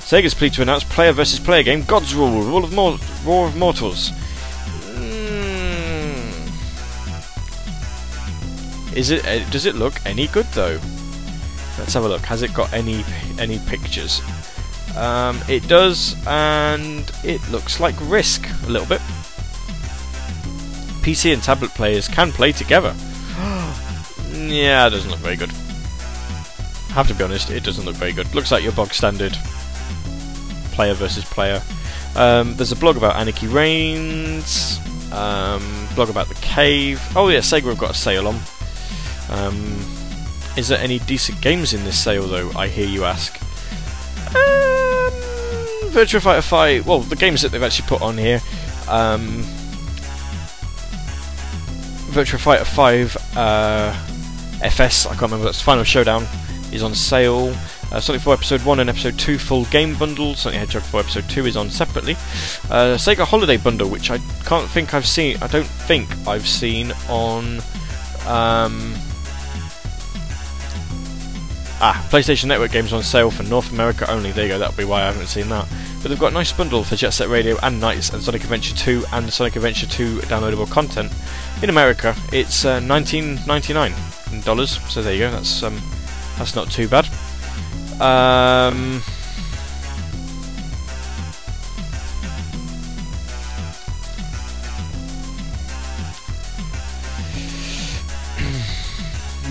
Sega's 0.00 0.34
pleased 0.34 0.54
to 0.54 0.62
announce 0.62 0.82
player 0.84 1.12
versus 1.12 1.38
player 1.38 1.62
game 1.62 1.82
God's 1.84 2.14
Rule, 2.14 2.42
Rule 2.42 2.64
of 2.64 2.72
Mor- 2.72 2.98
War 3.24 3.46
of 3.46 3.56
Mortals. 3.56 4.10
Is 8.94 9.10
it? 9.10 9.26
Uh, 9.26 9.48
does 9.50 9.66
it 9.66 9.74
look 9.74 9.94
any 10.04 10.26
good 10.28 10.46
though? 10.46 10.78
Let's 11.78 11.94
have 11.94 12.04
a 12.04 12.08
look. 12.08 12.22
Has 12.22 12.42
it 12.42 12.52
got 12.52 12.72
any 12.72 13.04
any 13.38 13.58
pictures? 13.60 14.20
Um, 14.96 15.40
it 15.48 15.66
does, 15.68 16.16
and 16.26 17.10
it 17.22 17.40
looks 17.50 17.78
like 17.78 17.94
Risk 18.02 18.48
a 18.64 18.70
little 18.70 18.88
bit. 18.88 19.00
PC 21.02 21.32
and 21.32 21.42
tablet 21.42 21.70
players 21.70 22.08
can 22.08 22.32
play 22.32 22.52
together. 22.52 22.94
yeah, 24.32 24.86
it 24.86 24.90
doesn't 24.90 25.10
look 25.10 25.20
very 25.20 25.36
good. 25.36 25.50
Have 26.92 27.06
to 27.08 27.14
be 27.14 27.22
honest, 27.22 27.50
it 27.50 27.62
doesn't 27.62 27.84
look 27.84 27.94
very 27.94 28.12
good. 28.12 28.34
Looks 28.34 28.50
like 28.50 28.64
your 28.64 28.72
bog 28.72 28.92
standard 28.92 29.32
player 30.72 30.94
versus 30.94 31.24
player. 31.24 31.62
Um, 32.16 32.56
there's 32.56 32.72
a 32.72 32.76
blog 32.76 32.96
about 32.96 33.14
Anarchy 33.14 33.46
Reigns, 33.46 34.80
um, 35.12 35.62
blog 35.94 36.10
about 36.10 36.28
the 36.28 36.34
cave. 36.36 37.00
Oh 37.14 37.28
yeah, 37.28 37.38
Sega 37.38 37.64
have 37.64 37.78
got 37.78 37.92
a 37.92 37.94
sale 37.94 38.26
on. 38.26 38.40
Um, 39.30 39.78
is 40.56 40.68
there 40.68 40.78
any 40.78 40.98
decent 41.00 41.40
games 41.40 41.72
in 41.72 41.84
this 41.84 41.98
sale 41.98 42.26
though? 42.26 42.50
I 42.56 42.68
hear 42.68 42.86
you 42.86 43.04
ask. 43.04 43.40
Um, 44.28 45.12
Virtua 45.90 46.20
Fighter 46.20 46.42
5. 46.42 46.86
Well, 46.86 47.00
the 47.00 47.16
games 47.16 47.42
that 47.42 47.52
they've 47.52 47.62
actually 47.62 47.88
put 47.88 48.02
on 48.02 48.18
here. 48.18 48.40
Um, 48.88 49.42
Virtua 52.10 52.38
Fighter 52.38 52.64
5 52.64 53.16
uh, 53.36 54.06
FS. 54.62 55.06
I 55.06 55.10
can't 55.10 55.22
remember. 55.22 55.44
That's 55.44 55.62
Final 55.62 55.84
Showdown 55.84 56.26
is 56.72 56.82
on 56.82 56.94
sale. 56.94 57.54
Uh, 57.92 57.98
Sonic 57.98 58.22
4 58.22 58.34
Episode 58.34 58.64
1 58.64 58.80
and 58.80 58.90
Episode 58.90 59.18
2 59.18 59.38
full 59.38 59.64
game 59.66 59.96
bundle. 59.96 60.34
Sonic 60.34 60.58
Hedgehog 60.58 60.82
4 60.82 61.00
Episode 61.00 61.28
2 61.28 61.46
is 61.46 61.56
on 61.56 61.70
separately. 61.70 62.14
Uh, 62.70 62.96
Sega 62.96 63.24
Holiday 63.24 63.56
Bundle, 63.56 63.88
which 63.88 64.10
I 64.10 64.18
can't 64.44 64.68
think 64.70 64.94
I've 64.94 65.06
seen. 65.06 65.38
I 65.42 65.48
don't 65.48 65.66
think 65.66 66.08
I've 66.26 66.46
seen 66.46 66.92
on. 67.08 67.60
Um, 68.26 68.94
ah, 71.80 72.06
PlayStation 72.10 72.46
Network 72.46 72.72
games 72.72 72.92
on 72.92 73.02
sale 73.02 73.30
for 73.30 73.42
North 73.42 73.72
America 73.72 74.10
only. 74.10 74.32
There 74.32 74.44
you 74.44 74.50
go. 74.50 74.58
That'll 74.58 74.76
be 74.76 74.84
why 74.84 75.02
I 75.02 75.06
haven't 75.06 75.26
seen 75.26 75.48
that. 75.48 75.68
But 76.02 76.08
they've 76.08 76.18
got 76.18 76.30
a 76.30 76.34
nice 76.34 76.52
bundle 76.52 76.84
for 76.84 76.96
Jet 76.96 77.10
Set 77.10 77.28
Radio 77.28 77.58
and 77.62 77.80
Nights 77.80 78.10
and 78.10 78.22
Sonic 78.22 78.42
Adventure 78.42 78.74
2 78.74 79.04
and 79.12 79.32
Sonic 79.32 79.56
Adventure 79.56 79.86
2 79.86 80.18
downloadable 80.20 80.70
content. 80.70 81.12
In 81.62 81.68
America, 81.68 82.14
it's 82.32 82.64
uh, 82.64 82.80
19.99 82.80 84.44
dollars. 84.44 84.80
So 84.90 85.02
there 85.02 85.12
you 85.12 85.20
go. 85.20 85.30
That's 85.30 85.62
um, 85.62 85.80
that's 86.38 86.54
not 86.54 86.70
too 86.70 86.88
bad. 86.88 87.06
Um, 88.00 89.02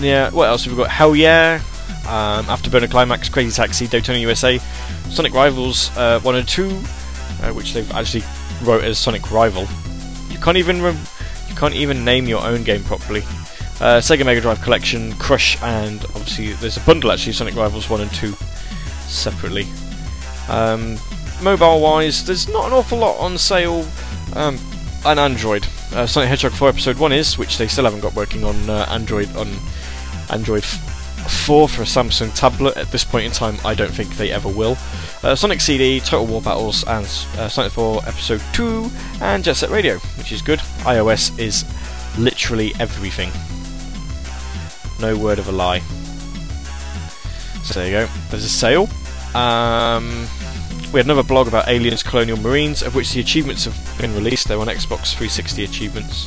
yeah, 0.00 0.30
what 0.30 0.48
else 0.48 0.64
have 0.64 0.72
we 0.72 0.78
got? 0.82 0.90
Hell 0.90 1.14
yeah! 1.14 1.60
Um, 2.10 2.44
Afterburner 2.46 2.90
Climax, 2.90 3.28
Crazy 3.28 3.54
Taxi, 3.54 3.86
Daytona 3.86 4.18
USA, 4.18 4.58
Sonic 5.10 5.32
Rivals 5.32 5.96
uh, 5.96 6.18
1 6.20 6.34
and 6.34 6.48
2, 6.48 6.66
uh, 6.66 7.52
which 7.52 7.72
they've 7.72 7.90
actually 7.92 8.24
wrote 8.64 8.82
as 8.82 8.98
Sonic 8.98 9.30
Rival. 9.30 9.68
You 10.28 10.38
can't 10.40 10.56
even 10.56 10.78
you 10.78 11.54
can't 11.54 11.74
even 11.74 12.04
name 12.04 12.26
your 12.26 12.42
own 12.42 12.64
game 12.64 12.82
properly. 12.82 13.20
Uh, 13.80 14.00
Sega 14.00 14.26
Mega 14.26 14.40
Drive 14.40 14.60
Collection, 14.60 15.12
Crush, 15.14 15.56
and 15.62 16.04
obviously 16.16 16.52
there's 16.54 16.76
a 16.76 16.80
bundle 16.80 17.12
actually, 17.12 17.32
Sonic 17.32 17.54
Rivals 17.54 17.88
1 17.88 18.00
and 18.00 18.12
2 18.12 18.34
separately. 19.06 19.66
Um, 20.48 20.98
mobile 21.42 21.80
wise, 21.80 22.26
there's 22.26 22.48
not 22.48 22.66
an 22.66 22.72
awful 22.72 22.98
lot 22.98 23.18
on 23.20 23.38
sale 23.38 23.86
um, 24.34 24.58
on 25.04 25.18
Android. 25.18 25.64
Uh, 25.94 26.06
Sonic 26.06 26.28
Hedgehog 26.28 26.52
4 26.52 26.68
Episode 26.70 26.98
1 26.98 27.12
is, 27.12 27.38
which 27.38 27.56
they 27.56 27.68
still 27.68 27.84
haven't 27.84 28.00
got 28.00 28.14
working 28.14 28.42
on 28.42 28.68
uh, 28.68 28.86
Android 28.90 29.34
on 29.36 29.48
Android 30.30 30.64
4 31.28 31.68
for 31.68 31.82
a 31.82 31.84
Samsung 31.84 32.34
tablet. 32.34 32.76
At 32.76 32.90
this 32.90 33.04
point 33.04 33.26
in 33.26 33.32
time, 33.32 33.56
I 33.64 33.74
don't 33.74 33.92
think 33.92 34.16
they 34.16 34.30
ever 34.30 34.48
will. 34.48 34.76
Uh, 35.22 35.34
Sonic 35.34 35.60
CD, 35.60 36.00
Total 36.00 36.26
War 36.26 36.40
Battles, 36.40 36.84
and 36.84 37.04
uh, 37.38 37.48
Sonic 37.48 37.72
4 37.72 38.02
Episode 38.06 38.42
2, 38.52 38.90
and 39.20 39.44
Jet 39.44 39.54
Set 39.54 39.70
Radio, 39.70 39.98
which 40.16 40.32
is 40.32 40.42
good. 40.42 40.58
iOS 40.80 41.38
is 41.38 41.64
literally 42.18 42.72
everything. 42.78 43.30
No 45.00 45.16
word 45.16 45.38
of 45.38 45.48
a 45.48 45.52
lie. 45.52 45.80
So 47.64 47.80
there 47.80 47.86
you 47.86 48.06
go. 48.06 48.12
There's 48.30 48.44
a 48.44 48.48
sale. 48.48 48.88
Um, 49.34 50.26
we 50.92 50.98
had 50.98 51.06
another 51.06 51.22
blog 51.22 51.46
about 51.46 51.68
Aliens 51.68 52.02
Colonial 52.02 52.38
Marines, 52.38 52.82
of 52.82 52.94
which 52.94 53.12
the 53.12 53.20
achievements 53.20 53.64
have 53.64 53.98
been 53.98 54.14
released. 54.14 54.48
They're 54.48 54.58
on 54.58 54.66
Xbox 54.66 55.14
360 55.14 55.64
achievements. 55.64 56.26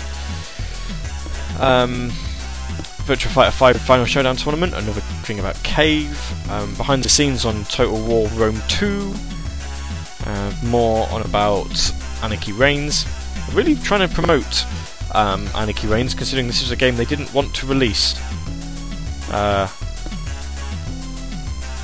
Um, 1.60 2.12
Virtua 3.06 3.52
Fighter 3.52 3.52
5 3.52 3.82
Final 3.82 4.06
Showdown 4.06 4.38
Tournament, 4.38 4.74
another 4.74 5.02
thing 5.02 5.40
about 5.40 5.62
Cave. 5.64 6.18
Um, 6.50 6.74
behind 6.76 7.04
the 7.04 7.10
scenes 7.10 7.44
on 7.44 7.66
Total 7.66 8.00
War 8.02 8.30
Rome 8.30 8.62
2. 8.70 9.14
Uh, 10.26 10.54
more 10.64 11.10
on 11.10 11.22
about 11.22 11.94
Anarchy 12.22 12.54
Reigns. 12.54 13.06
Really 13.52 13.76
trying 13.76 14.08
to 14.08 14.14
promote 14.14 14.66
um, 15.14 15.50
Anarchy 15.54 15.88
Reigns, 15.88 16.14
considering 16.14 16.48
this 16.48 16.62
is 16.62 16.72
a 16.72 16.78
game 16.78 16.96
they 16.96 17.04
didn't 17.04 17.34
want 17.34 17.54
to 17.56 17.66
release. 17.68 18.18
Uh, 19.30 19.68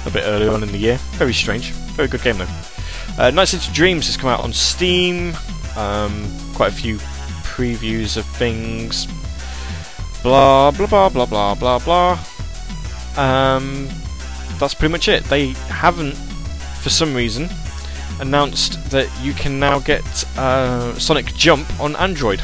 a 0.05 0.09
bit 0.09 0.23
earlier 0.25 0.51
on 0.51 0.63
in 0.63 0.71
the 0.71 0.77
year. 0.77 0.95
Very 1.17 1.33
strange. 1.33 1.71
Very 1.97 2.07
good 2.07 2.23
game 2.23 2.37
though. 2.37 2.47
Uh, 3.17 3.29
Nights 3.31 3.53
into 3.53 3.69
Dreams 3.73 4.05
has 4.05 4.15
come 4.15 4.29
out 4.29 4.39
on 4.39 4.53
Steam. 4.53 5.33
Um, 5.75 6.31
quite 6.53 6.71
a 6.71 6.75
few 6.75 6.97
previews 7.43 8.15
of 8.15 8.25
things. 8.25 9.05
Blah 10.23 10.71
blah 10.71 10.87
blah 10.87 11.09
blah 11.09 11.25
blah 11.25 11.55
blah 11.55 11.79
blah. 11.79 12.19
Um, 13.17 13.87
that's 14.59 14.73
pretty 14.73 14.91
much 14.91 15.07
it. 15.07 15.23
They 15.25 15.49
haven't, 15.69 16.13
for 16.81 16.89
some 16.89 17.13
reason, 17.13 17.49
announced 18.19 18.89
that 18.91 19.09
you 19.21 19.33
can 19.33 19.59
now 19.59 19.79
get 19.79 20.03
uh, 20.37 20.93
Sonic 20.99 21.33
Jump 21.35 21.67
on 21.79 21.95
Android. 21.95 22.41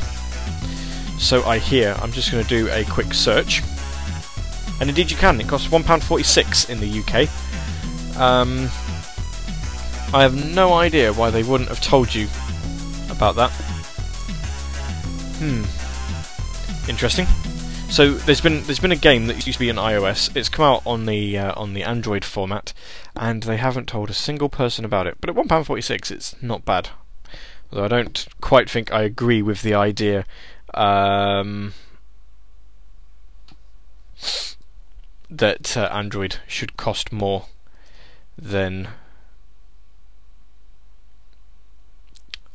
So 1.19 1.43
I 1.43 1.59
hear. 1.59 1.95
I'm 2.01 2.11
just 2.11 2.32
going 2.32 2.43
to 2.43 2.49
do 2.49 2.69
a 2.71 2.84
quick 2.86 3.13
search. 3.13 3.61
And 4.80 4.89
indeed 4.89 5.09
you 5.09 5.17
can. 5.17 5.39
It 5.39 5.47
costs 5.47 5.67
£1.46 5.67 6.69
in 6.69 6.80
the 6.80 6.99
UK. 6.99 7.30
Um, 8.19 8.69
I 10.13 10.21
have 10.21 10.53
no 10.53 10.73
idea 10.73 11.13
why 11.13 11.30
they 11.30 11.43
wouldn't 11.43 11.69
have 11.69 11.82
told 11.82 12.13
you 12.13 12.28
about 13.09 13.36
that. 13.36 13.51
Hmm. 15.39 15.63
Interesting. 16.89 17.28
So 17.95 18.11
there's 18.11 18.41
been 18.41 18.61
there's 18.63 18.81
been 18.81 18.91
a 18.91 18.97
game 18.97 19.27
that 19.27 19.47
used 19.47 19.57
to 19.57 19.59
be 19.59 19.69
on 19.69 19.77
iOS. 19.77 20.35
It's 20.35 20.49
come 20.49 20.65
out 20.65 20.81
on 20.85 21.05
the 21.05 21.37
uh, 21.37 21.53
on 21.55 21.73
the 21.73 21.83
Android 21.83 22.25
format, 22.25 22.73
and 23.15 23.43
they 23.43 23.55
haven't 23.55 23.87
told 23.87 24.09
a 24.09 24.13
single 24.13 24.49
person 24.49 24.83
about 24.83 25.07
it. 25.07 25.15
But 25.21 25.29
at 25.29 25.35
one 25.37 25.47
pound 25.47 25.65
forty 25.65 25.81
six, 25.81 26.11
it's 26.11 26.35
not 26.41 26.65
bad. 26.65 26.89
Although 27.71 27.85
I 27.85 27.87
don't 27.87 28.27
quite 28.41 28.69
think 28.69 28.91
I 28.91 29.03
agree 29.03 29.41
with 29.41 29.61
the 29.61 29.75
idea. 29.75 30.25
Um, 30.73 31.73
that 35.29 35.77
uh, 35.77 35.87
Android 35.89 36.39
should 36.47 36.75
cost 36.75 37.13
more 37.13 37.45
than 38.37 38.89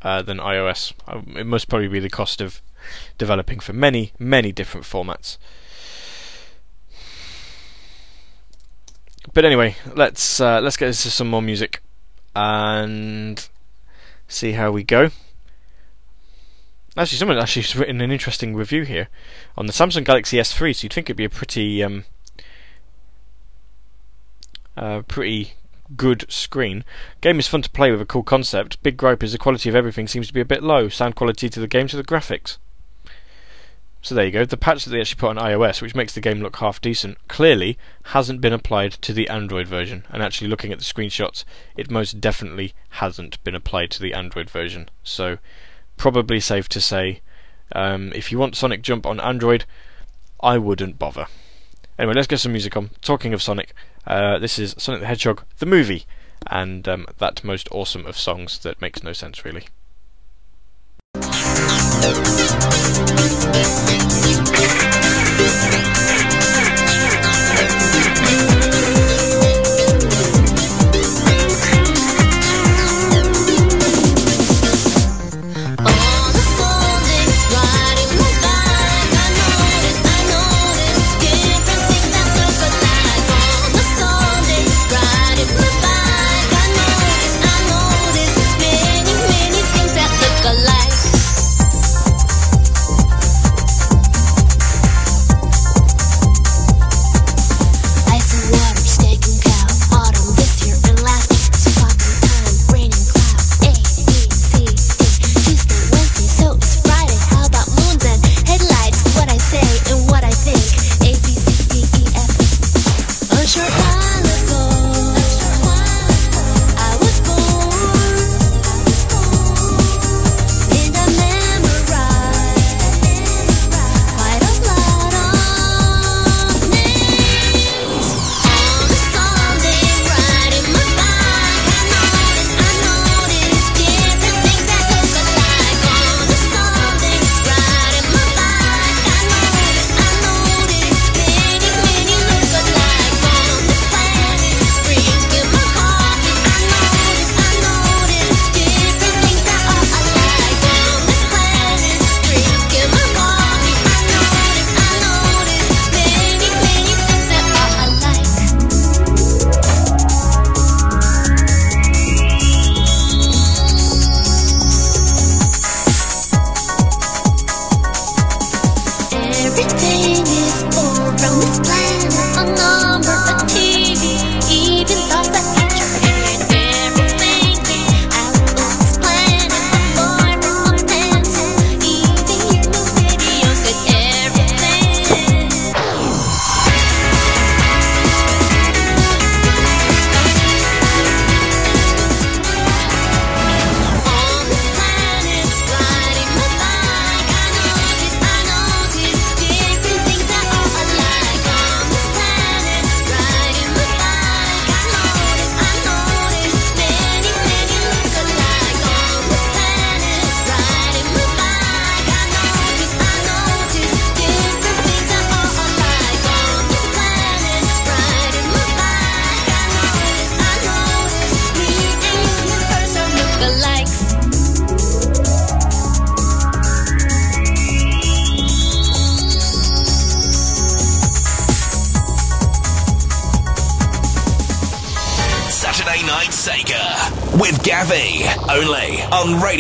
uh, 0.03 0.21
than 0.21 0.37
iOS. 0.37 0.93
Uh, 1.09 1.23
it 1.35 1.47
must 1.47 1.71
probably 1.71 1.89
be 1.89 1.99
the 1.99 2.11
cost 2.11 2.43
of 2.43 2.61
developing 3.19 3.61
for 3.61 3.73
many, 3.73 4.13
many 4.19 4.53
different 4.53 4.87
formats. 4.87 5.39
But 9.33 9.45
anyway, 9.45 9.77
let's 9.95 10.41
uh, 10.41 10.61
let's 10.61 10.77
get 10.77 10.89
into 10.89 11.11
some 11.11 11.29
more 11.29 11.43
music 11.43 11.83
and 12.35 13.49
see 14.27 14.53
how 14.53 14.71
we 14.71 14.83
go. 14.83 15.11
Actually, 16.97 17.19
someone 17.19 17.39
actually 17.39 17.63
has 17.63 17.77
written 17.77 18.01
an 18.01 18.11
interesting 18.11 18.57
review 18.57 18.83
here 18.83 19.09
on 19.57 19.67
the 19.67 19.73
Samsung 19.73 20.05
Galaxy 20.05 20.39
S3. 20.39 20.75
So 20.75 20.85
you'd 20.85 20.93
think 20.93 21.07
it'd 21.07 21.17
be 21.17 21.25
a 21.25 21.31
pretty 21.31 21.83
um, 21.85 22.05
pretty 25.07 25.55
good 25.97 26.25
screen. 26.29 26.85
Game 27.21 27.39
is 27.39 27.49
fun 27.49 27.63
to 27.63 27.71
play 27.71 27.91
with 27.91 28.01
a 28.01 28.07
cool 28.07 28.23
concept. 28.23 28.83
Big 28.83 28.97
gripe 28.97 29.23
is 29.23 29.33
the 29.33 29.39
quality 29.39 29.69
of 29.69 29.75
everything 29.75 30.07
seems 30.07 30.27
to 30.29 30.35
be 30.35 30.41
a 30.41 30.45
bit 30.45 30.63
low. 30.63 30.89
Sound 30.89 31.17
quality 31.17 31.49
to 31.49 31.61
the 31.61 31.67
game 31.67 31.89
to 31.89 31.97
the 31.97 32.05
graphics. 32.05 32.59
So 34.03 34.15
there 34.15 34.25
you 34.25 34.31
go. 34.31 34.45
The 34.45 34.57
patch 34.57 34.85
that 34.85 34.91
they 34.91 35.01
actually 35.01 35.21
put 35.21 35.31
on 35.31 35.37
iOS, 35.37 35.83
which 35.83 35.95
makes 35.95 36.15
the 36.15 36.23
game 36.23 36.41
look 36.41 36.57
half 36.57 36.81
decent, 36.81 37.19
clearly 37.29 37.77
hasn't 38.05 38.41
been 38.41 38.53
applied 38.53 38.93
to 38.93 39.13
the 39.13 39.29
Android 39.29 39.69
version. 39.69 40.07
And 40.11 40.23
actually, 40.23 40.49
looking 40.49 40.73
at 40.73 40.79
the 40.79 40.85
screenshots, 40.85 41.45
it 41.77 41.91
most 41.91 42.21
definitely 42.21 42.73
hasn't 42.91 43.43
been 43.45 43.55
applied 43.55 43.91
to 43.93 44.03
the 44.03 44.15
Android 44.15 44.49
version. 44.49 44.89
So, 45.05 45.39
probably 45.99 46.41
safe 46.41 46.69
to 46.71 46.81
say, 46.81 47.21
um, 47.73 48.13
if 48.15 48.33
you 48.33 48.39
want 48.39 48.57
Sonic 48.57 48.83
Jump 48.83 49.05
on 49.05 49.21
Android, 49.21 49.65
I 50.41 50.57
wouldn't 50.57 50.99
bother. 50.99 51.27
Anyway, 51.99 52.15
let's 52.15 52.27
get 52.27 52.41
some 52.41 52.53
music 52.53 52.77
on. 52.79 52.91
Talking 53.03 53.35
of 53.35 53.43
Sonic, 53.43 53.75
uh, 54.07 54.39
this 54.39 54.59
is 54.59 54.75
Sonic 54.79 55.03
the 55.03 55.07
Hedgehog, 55.07 55.45
the 55.59 55.67
movie, 55.67 56.07
and 56.47 56.89
um, 56.89 57.07
that 57.19 57.45
most 57.45 57.69
awesome 57.71 58.07
of 58.07 58.17
songs 58.17 58.59
that 58.61 58.81
makes 58.81 59.03
no 59.03 59.13
sense 59.13 59.45
really. 59.45 59.67
Thank 62.03 62.17
you. 64.15 64.20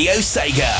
Radio 0.00 0.22
Sega. 0.22 0.79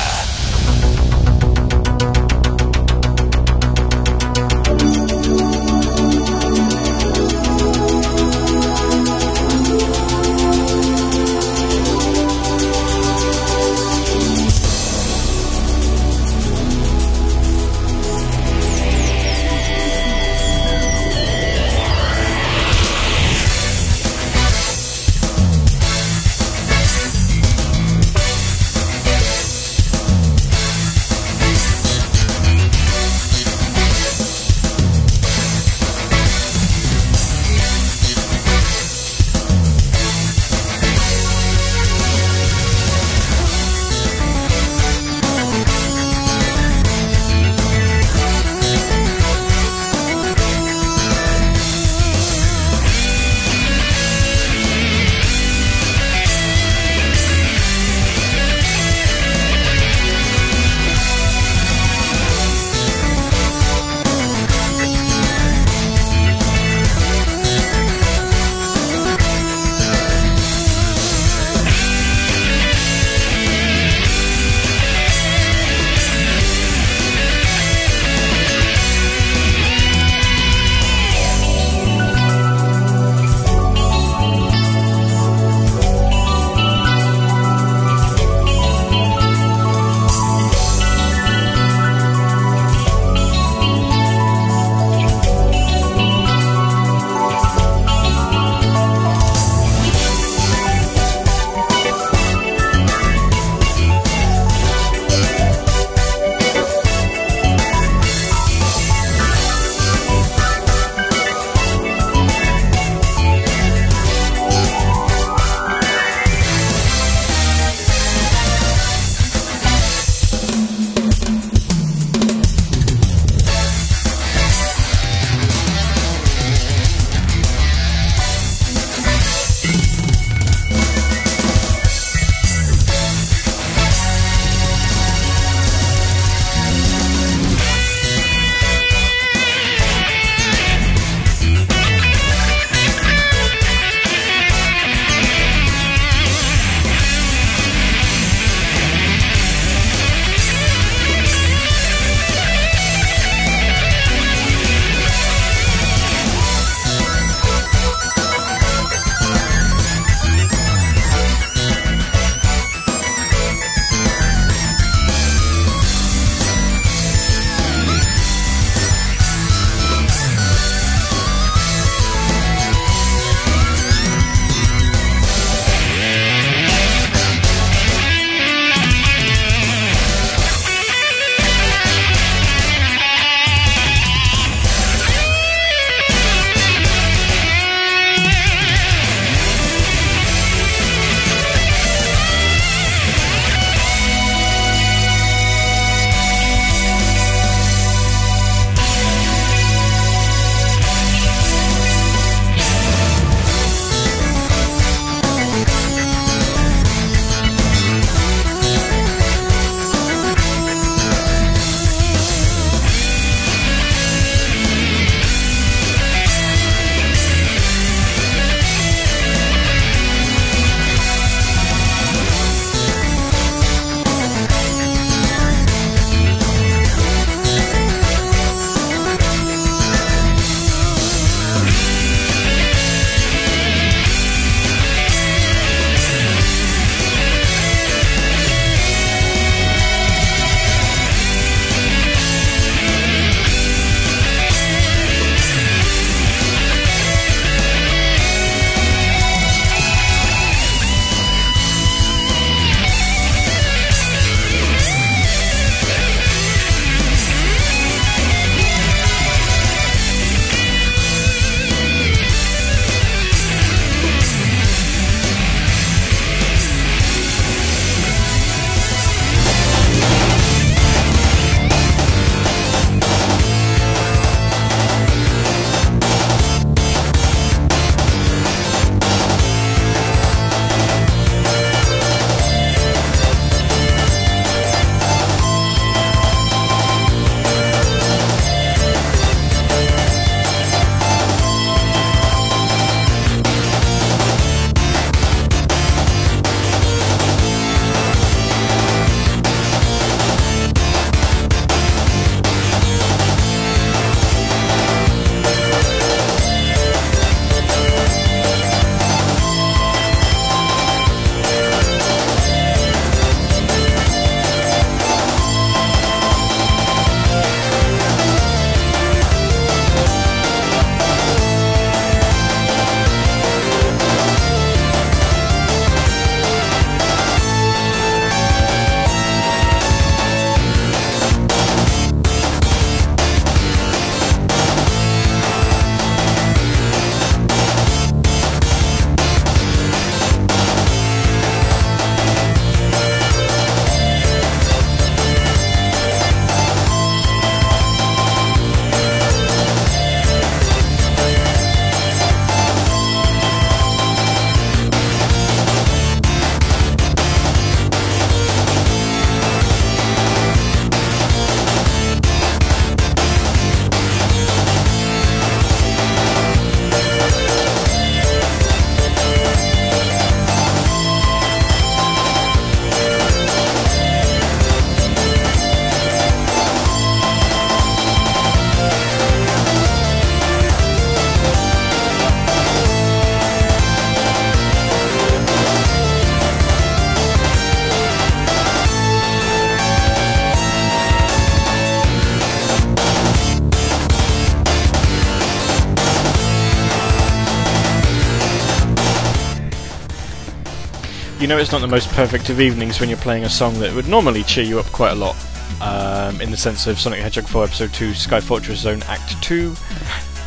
Know 401.51 401.57
it's 401.57 401.73
not 401.73 401.81
the 401.81 401.87
most 401.87 402.07
perfect 402.11 402.49
of 402.49 402.61
evenings 402.61 403.01
when 403.01 403.09
you're 403.09 403.17
playing 403.17 403.43
a 403.43 403.49
song 403.49 403.77
that 403.79 403.93
would 403.93 404.07
normally 404.07 404.41
cheer 404.43 404.63
you 404.63 404.79
up 404.79 404.85
quite 404.93 405.11
a 405.11 405.15
lot. 405.15 405.35
Um, 405.81 406.39
in 406.39 406.49
the 406.49 406.55
sense 406.55 406.87
of 406.87 406.97
Sonic 406.97 407.19
Hedgehog 407.19 407.45
4 407.45 407.65
Episode 407.65 407.93
2 407.93 408.13
Sky 408.13 408.39
Fortress 408.39 408.79
Zone 408.79 409.03
Act 409.07 409.41
2, 409.43 409.75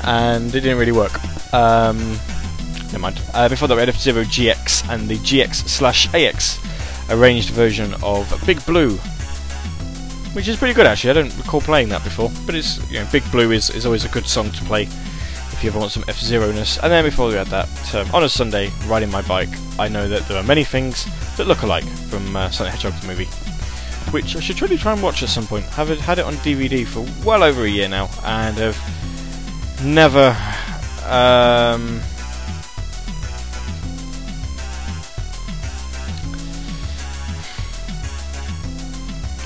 and 0.05 0.47
it 0.47 0.61
didn't 0.63 0.79
really 0.79 0.93
work. 0.93 1.13
Um, 1.53 1.99
never 2.85 3.01
mind. 3.01 3.21
Uh, 3.35 3.51
before 3.51 3.69
that, 3.69 3.75
we 3.75 3.81
had 3.81 3.91
F-Zero 3.91 4.23
GX 4.23 4.89
and 4.89 5.07
the 5.07 5.17
GX 5.17 5.69
slash 5.69 6.09
AX 6.15 6.59
arranged 7.11 7.51
version 7.51 7.93
of 8.03 8.43
Big 8.47 8.65
Blue, 8.65 8.97
which 10.33 10.49
is 10.49 10.57
pretty 10.57 10.73
good 10.73 10.87
actually. 10.87 11.11
I 11.11 11.15
don't 11.15 11.37
recall 11.37 11.61
playing 11.61 11.91
that 11.91 12.03
before, 12.03 12.31
but 12.47 12.55
it's 12.55 12.79
you 12.91 13.01
know 13.01 13.07
Big 13.13 13.31
Blue 13.31 13.51
is, 13.51 13.69
is 13.69 13.85
always 13.85 14.07
a 14.07 14.09
good 14.09 14.27
song 14.27 14.51
to 14.53 14.65
play 14.65 14.89
you 15.65 15.71
ever 15.71 15.79
want 15.79 15.93
some 15.93 16.05
F-Zero 16.09 16.53
ness. 16.53 16.79
And 16.83 16.93
then 16.93 17.05
before 17.05 17.29
we 17.29 17.35
had 17.35 17.47
that, 17.47 17.95
um, 17.95 18.15
on 18.15 18.23
a 18.23 18.29
Sunday, 18.29 18.71
riding 18.87 19.11
my 19.11 19.23
bike, 19.23 19.49
I 19.79 19.89
know 19.89 20.07
that 20.09 20.29
there 20.29 20.37
are 20.37 20.43
many 20.43 20.63
things 20.63 21.07
that 21.37 21.47
look 21.47 21.63
alike 21.63 21.85
from 21.85 22.37
uh, 22.37 22.51
Sonic 22.51 22.75
Hedgehog 22.75 23.01
the 23.01 23.07
movie, 23.07 23.25
which 24.13 24.37
I 24.37 24.41
should 24.41 24.61
really 24.61 24.77
try 24.77 24.93
and 24.93 25.03
watch 25.03 25.23
at 25.23 25.31
some 25.31 25.47
point. 25.47 25.65
Have 25.67 25.89
had 25.89 26.19
it 26.19 26.27
on 26.27 26.35
DVD 26.35 26.87
for 26.87 27.07
well 27.27 27.43
over 27.43 27.65
a 27.65 27.69
year 27.69 27.89
now, 27.89 28.11
and 28.25 28.57
have 28.59 29.83
never. 29.83 30.37
Um, 31.07 32.01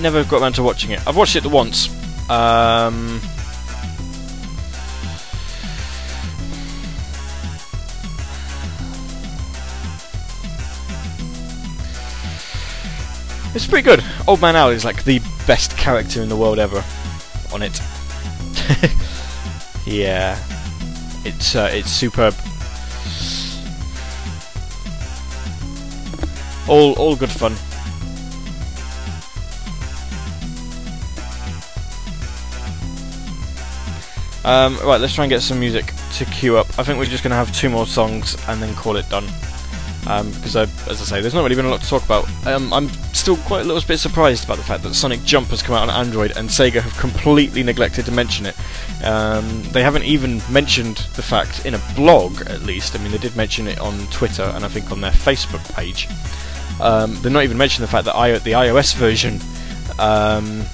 never 0.01 0.25
got 0.25 0.43
around 0.43 0.55
to 0.55 0.65
watching 0.65 0.91
it. 0.91 1.07
I've 1.07 1.17
watched 1.17 1.37
it 1.37 1.47
once. 1.47 1.89
Um, 2.29 3.21
it's 13.59 13.67
pretty 13.67 13.83
good. 13.83 14.05
Old 14.29 14.41
Man 14.41 14.55
Owl 14.55 14.69
is 14.69 14.85
like 14.85 15.03
the 15.03 15.19
best 15.45 15.77
character 15.77 16.23
in 16.23 16.29
the 16.29 16.37
world 16.37 16.61
ever 16.61 16.85
on 17.53 17.63
it. 17.63 17.77
yeah, 19.85 20.39
it's 21.25 21.57
uh, 21.57 21.69
it's 21.73 21.91
superb. 21.91 22.37
All 26.69 26.93
all 26.93 27.17
good 27.17 27.33
fun. 27.33 27.57
Um, 34.45 34.77
right, 34.87 35.01
let's 35.01 35.17
try 35.17 35.25
and 35.25 35.31
get 35.31 35.43
some 35.43 35.59
music 35.59 35.93
to 36.13 36.25
queue 36.27 36.57
up. 36.57 36.67
I 36.79 36.85
think 36.85 37.01
we're 37.01 37.07
just 37.07 37.25
going 37.25 37.33
to 37.33 37.37
have 37.37 37.53
two 37.53 37.69
more 37.69 37.87
songs 37.87 38.37
and 38.47 38.63
then 38.63 38.73
call 38.77 38.97
it 38.97 39.09
done. 39.09 39.27
Um, 40.09 40.31
because, 40.33 40.57
I, 40.57 40.63
as 40.63 41.03
I 41.03 41.05
say, 41.05 41.21
there's 41.21 41.35
not 41.35 41.43
really 41.43 41.55
been 41.55 41.67
a 41.67 41.71
lot 41.71 41.83
to 41.83 41.87
talk 41.89 42.03
about. 42.05 42.27
Um, 42.47 42.73
I'm 42.73 42.89
still 43.13 43.37
quite 43.37 43.61
a 43.61 43.65
little 43.65 43.87
bit 43.87 43.99
surprised 43.99 44.45
about 44.45 44.57
the 44.57 44.63
fact 44.65 44.83
that 44.85 44.95
Sonic 44.95 45.23
Jump 45.23 45.49
has 45.49 45.61
come 45.63 45.75
out 45.77 45.87
on 45.87 45.91
Android 45.91 46.35
and 46.37 46.49
Sega 46.49 46.81
have 46.81 46.97
completely 46.97 47.63
neglected 47.63 48.07
to 48.07 48.13
mention 48.13 48.47
it. 48.47 48.57
Um, 49.05 49.63
they 49.73 49.83
haven't 49.83 50.05
even 50.05 50.41
mentioned 50.51 50.97
the 51.15 51.23
fact 51.23 51.67
in 51.67 51.75
a 51.75 51.81
blog, 51.95 52.41
at 52.49 52.63
least. 52.63 52.95
I 52.97 53.03
mean, 53.03 53.13
they 53.13 53.19
did 53.19 53.37
mention 53.37 53.67
it 53.69 53.79
on 53.81 53.99
Twitter 54.07 54.45
and 54.55 54.65
I 54.65 54.69
think 54.69 54.91
on 54.91 55.03
their 55.03 55.11
Facebook 55.13 55.63
page. 55.75 56.09
Um, 56.81 57.15
they're 57.21 57.31
not 57.31 57.45
even 57.45 57.59
mentioning 57.59 57.87
the 57.87 57.91
fact 57.93 58.07
that 58.07 58.17
I- 58.17 58.39
the 58.39 58.53
iOS 58.53 58.95
version 58.95 59.41
um, 59.99 60.65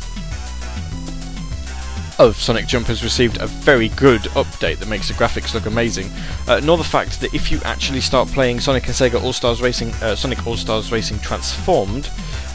of 2.18 2.36
Sonic 2.36 2.66
Jump 2.66 2.86
has 2.86 3.02
received 3.02 3.40
a 3.40 3.46
very 3.46 3.88
good 3.90 4.20
update 4.32 4.78
that 4.78 4.88
makes 4.88 5.08
the 5.08 5.14
graphics 5.14 5.54
look 5.54 5.66
amazing, 5.66 6.10
uh, 6.46 6.60
nor 6.62 6.76
the 6.76 6.84
fact 6.84 7.20
that 7.20 7.34
if 7.34 7.50
you 7.50 7.60
actually 7.64 8.00
start 8.00 8.28
playing 8.28 8.60
Sonic 8.60 8.86
and 8.86 8.94
Sega 8.94 9.22
All 9.22 9.32
Stars 9.32 9.60
Racing, 9.60 9.90
uh, 9.94 10.14
Sonic 10.14 10.46
All 10.46 10.56
Stars 10.56 10.92
Racing 10.92 11.18
Transformed 11.20 12.10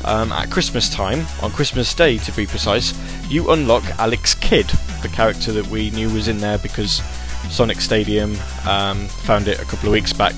um, 0.06 0.32
at 0.32 0.50
Christmas 0.50 0.90
time, 0.90 1.26
on 1.42 1.52
Christmas 1.52 1.94
Day 1.94 2.18
to 2.20 2.32
be 2.34 2.46
precise, 2.46 2.94
you 3.30 3.52
unlock 3.52 3.84
Alex 4.00 4.34
Kidd, 4.34 4.68
the 5.02 5.10
character 5.10 5.52
that 5.52 5.68
we 5.68 5.90
knew 5.92 6.10
was 6.14 6.28
in 6.28 6.38
there 6.38 6.58
because 6.60 7.02
Sonic 7.50 7.82
Stadium 7.82 8.32
um, 8.68 9.08
found 9.08 9.48
it 9.48 9.60
a 9.60 9.66
couple 9.66 9.90
of 9.90 9.94
weeks 9.94 10.14
back, 10.14 10.36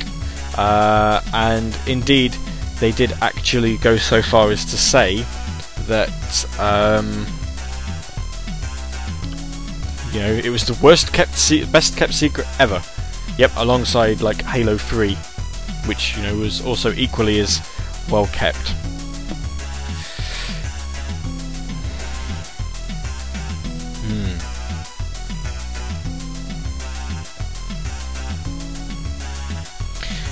uh, 0.58 1.22
and 1.34 1.78
indeed 1.88 2.34
they 2.80 2.92
did 2.92 3.12
actually 3.22 3.78
go 3.78 3.98
so 3.98 4.22
far 4.22 4.52
as 4.52 4.66
to 4.66 4.78
say 4.78 5.24
that. 5.88 6.60
Um, 6.60 7.26
you 10.12 10.20
know, 10.20 10.32
it 10.32 10.50
was 10.50 10.66
the 10.66 10.78
worst 10.84 11.14
kept, 11.14 11.38
se- 11.38 11.66
best 11.66 11.96
kept 11.96 12.14
secret 12.14 12.48
ever. 12.60 12.82
Yep, 13.38 13.52
alongside 13.56 14.22
like 14.22 14.42
Halo 14.44 14.78
3, 14.78 15.16
which 15.86 16.18
you 16.18 16.24
know 16.24 16.36
was 16.36 16.64
also 16.66 16.92
equally 16.94 17.40
as 17.40 17.62
well 18.10 18.28
kept. 18.28 18.74
Hmm. 24.04 24.38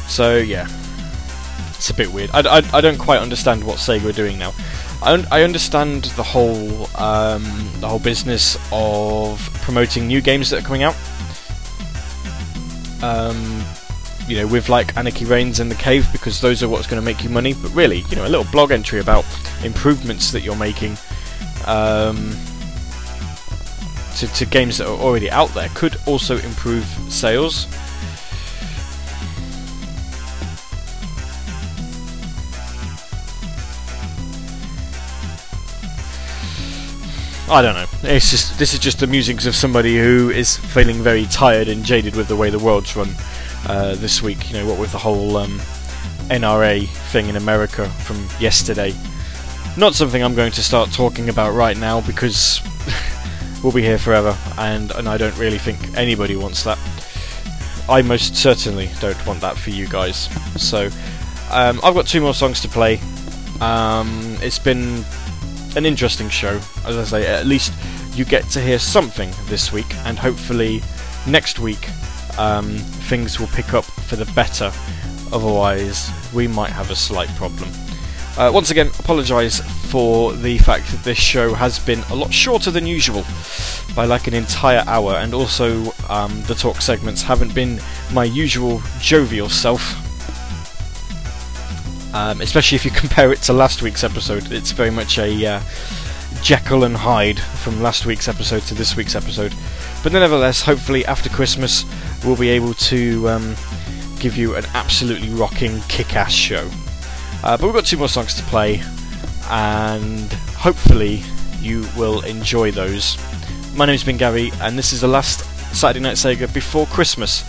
So 0.08 0.38
yeah, 0.38 0.68
it's 1.70 1.90
a 1.90 1.94
bit 1.94 2.12
weird. 2.12 2.30
I, 2.34 2.58
I, 2.58 2.62
I 2.74 2.82
don't 2.82 2.98
quite 2.98 3.20
understand 3.22 3.64
what 3.64 3.78
Sega 3.78 4.10
are 4.10 4.12
doing 4.12 4.38
now. 4.38 4.54
I, 5.02 5.14
un- 5.14 5.28
I 5.32 5.43
understand 5.43 6.06
the 6.16 6.24
whole 6.24 6.88
um, 6.97 7.43
the 7.80 7.88
whole 7.88 8.00
business 8.00 8.58
of 8.72 9.39
promoting 9.62 10.08
new 10.08 10.22
games 10.22 10.50
that 10.50 10.60
are 10.64 10.66
coming 10.66 10.84
out. 10.84 10.95
Um, 13.02 13.64
you 14.28 14.36
know, 14.36 14.47
with 14.47 14.70
like 14.70 14.95
Anarchy 14.97 15.26
Reigns 15.26 15.60
and 15.60 15.72
The 15.72 15.76
Cave, 15.76 16.08
because 16.12 16.41
those 16.41 16.62
are 16.62 16.70
what's 16.70 16.86
going 16.86 17.02
to 17.02 17.06
make 17.06 17.24
you 17.24 17.30
money. 17.30 17.54
But 17.54 17.74
really, 17.74 18.02
you 18.10 18.16
know, 18.16 18.26
a 18.26 18.30
little 18.30 18.50
blog 18.52 18.72
entry 18.72 19.00
about 19.00 19.26
improvements 19.64 20.32
that 20.32 20.41
you're 20.41 20.56
making 20.56 20.97
um, 21.66 22.36
to, 24.18 24.28
to 24.28 24.45
games 24.45 24.78
that 24.78 24.88
are 24.88 24.97
already 24.97 25.32
out 25.32 25.50
there 25.54 25.70
could 25.76 25.97
also 26.06 26.38
improve 26.39 26.84
sales. 27.10 27.68
I 37.50 37.64
don't 37.64 37.74
know. 37.74 37.88
It's 38.04 38.30
just 38.30 38.60
this 38.60 38.76
is 38.76 38.80
just 38.80 39.00
the 39.00 39.08
musings 39.08 39.47
of 39.47 39.56
somebody 39.56 39.97
who 39.97 40.30
is 40.30 40.58
feeling 40.58 40.97
very 40.97 41.26
tired 41.26 41.68
and 41.68 41.84
jaded 41.84 42.16
with 42.16 42.28
the 42.28 42.36
way 42.36 42.52
the 42.52 42.60
world's 42.60 42.95
run 42.95 43.10
uh, 43.68 43.95
this 43.95 44.22
week. 44.22 44.52
You 44.52 44.60
know, 44.60 44.68
what 44.68 44.80
with 44.80 44.91
the 44.91 45.00
whole 45.00 45.36
um, 45.38 45.58
NRA 46.30 46.88
thing 47.12 47.28
in 47.28 47.36
America 47.38 47.89
from 47.89 48.18
yesterday. 48.39 48.93
Not 49.78 49.95
something 49.95 50.24
I'm 50.24 50.36
going 50.36 50.52
to 50.52 50.64
start 50.64 50.91
talking 50.91 51.30
about 51.30 51.56
right 51.56 51.76
now 51.76 52.02
because 52.02 52.62
we'll 53.64 53.74
be 53.74 53.82
here 53.82 53.97
forever, 53.97 54.38
and 54.60 54.91
and 54.91 55.10
I 55.10 55.18
don't 55.18 55.38
really 55.39 55.58
think 55.58 55.97
anybody 55.97 56.36
wants 56.36 56.64
that. 56.66 56.78
I 57.89 58.04
most 58.04 58.36
certainly 58.36 58.91
don't 59.00 59.26
want 59.26 59.41
that 59.41 59.58
for 59.58 59.72
you 59.72 59.88
guys. 59.88 60.30
So 60.62 60.89
um, 61.50 61.80
I've 61.84 61.95
got 61.95 62.06
two 62.06 62.22
more 62.22 62.36
songs 62.36 62.62
to 62.62 62.68
play. 62.68 63.00
Um, 63.60 64.38
it's 64.41 64.60
been 64.60 65.04
an 65.76 65.86
interesting 65.86 66.30
show. 66.30 66.60
As 66.86 66.98
I 66.98 67.04
say, 67.04 67.28
at 67.28 67.46
least 67.46 67.74
you 68.16 68.26
get 68.26 68.44
to 68.52 68.62
hear 68.62 68.80
something 68.80 69.32
this 69.46 69.72
week, 69.72 69.94
and 70.06 70.18
hopefully 70.18 70.82
next 71.28 71.60
week 71.60 71.90
um, 72.38 72.78
things 73.08 73.40
will 73.40 73.48
pick 73.48 73.74
up 73.74 73.86
for 73.86 74.16
the 74.16 74.26
better. 74.34 74.72
Otherwise, 75.32 76.10
we 76.34 76.48
might 76.48 76.72
have 76.72 76.90
a 76.92 76.96
slight 76.96 77.30
problem. 77.36 77.70
Uh, 78.38 78.50
once 78.54 78.72
again, 78.72 78.88
apologise 79.00 79.60
for 79.92 80.34
the 80.34 80.58
fact 80.60 80.90
that 80.92 81.04
this 81.04 81.18
show 81.18 81.54
has 81.54 81.78
been 81.80 82.00
a 82.10 82.16
lot 82.16 82.34
shorter 82.34 82.72
than 82.72 82.88
usual 82.88 83.26
by 83.96 84.06
like 84.06 84.28
an 84.28 84.34
entire 84.34 84.84
hour, 84.88 85.16
and 85.16 85.34
also 85.34 85.92
um, 86.10 86.42
the 86.44 86.56
talk 86.56 86.82
segments 86.82 87.22
haven't 87.22 87.54
been 87.54 87.80
my 88.14 88.24
usual 88.24 88.82
jovial 89.02 89.50
self. 89.50 90.09
Um, 92.14 92.41
especially 92.41 92.76
if 92.76 92.86
you 92.86 92.91
compare 92.95 93.32
it 93.32 93.41
to 93.43 93.53
last 93.53 93.82
week's 93.82 94.03
episode, 94.03 94.51
it's 94.51 94.72
very 94.72 94.91
much 94.91 95.18
a 95.20 95.45
uh, 95.45 95.62
Jekyll 96.41 96.84
and 96.84 96.95
Hyde 96.95 97.39
from 97.39 97.82
last 97.82 98.05
week's 98.05 98.28
episode 98.28 98.64
to 98.64 98.74
this 98.74 98.95
week's 98.95 99.16
episode. 99.16 99.53
But 100.03 100.14
nevertheless, 100.14 100.62
hopefully 100.62 101.05
after 101.05 101.30
Christmas, 101.30 101.86
we'll 102.24 102.38
be 102.38 102.49
able 102.49 102.74
to 102.76 103.30
um, 103.30 103.55
give 104.20 104.38
you 104.38 104.55
an 104.55 104.66
absolutely 104.74 105.30
rocking, 105.30 105.82
kick-ass 105.88 106.32
show. 106.32 106.70
Uh, 107.43 107.57
but 107.57 107.64
we've 107.64 107.74
got 107.74 107.86
two 107.86 107.97
more 107.97 108.10
songs 108.10 108.34
to 108.36 108.43
play, 108.43 108.82
and 109.49 110.32
hopefully 110.55 111.24
you 111.62 111.86
will 111.97 112.22
enjoy 112.22 112.72
those. 112.72 113.18
My 113.76 113.86
name's 113.86 114.03
been 114.03 114.18
Gary, 114.18 114.51
and 114.62 114.78
this 114.78 114.93
is 114.93 115.01
the 115.01 115.07
last 115.07 115.41
Saturday 115.76 116.01
Night 116.01 116.16
Sega 116.16 116.51
before 116.53 116.86
Christmas. 116.88 117.43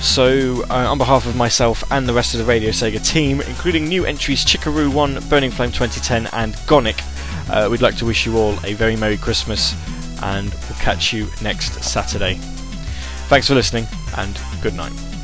So, 0.00 0.62
uh, 0.70 0.90
on 0.90 0.98
behalf 0.98 1.26
of 1.26 1.36
myself 1.36 1.82
and 1.90 2.08
the 2.08 2.12
rest 2.14 2.34
of 2.34 2.38
the 2.38 2.46
Radio 2.46 2.70
Sega 2.70 3.04
team, 3.04 3.40
including 3.40 3.88
new 3.88 4.04
entries 4.04 4.44
Chikaroo 4.44 4.92
1, 4.92 5.28
Burning 5.28 5.50
Flame 5.50 5.72
2010, 5.72 6.28
and 6.32 6.56
Gonic, 6.66 7.00
uh, 7.50 7.68
we'd 7.70 7.82
like 7.82 7.96
to 7.96 8.06
wish 8.06 8.24
you 8.26 8.36
all 8.36 8.54
a 8.64 8.74
very 8.74 8.96
Merry 8.96 9.16
Christmas, 9.16 9.74
and 10.22 10.50
we'll 10.50 10.78
catch 10.78 11.12
you 11.12 11.26
next 11.42 11.82
Saturday. 11.82 12.34
Thanks 13.28 13.48
for 13.48 13.54
listening, 13.54 13.86
and 14.16 14.38
good 14.62 14.74
night. 14.74 15.15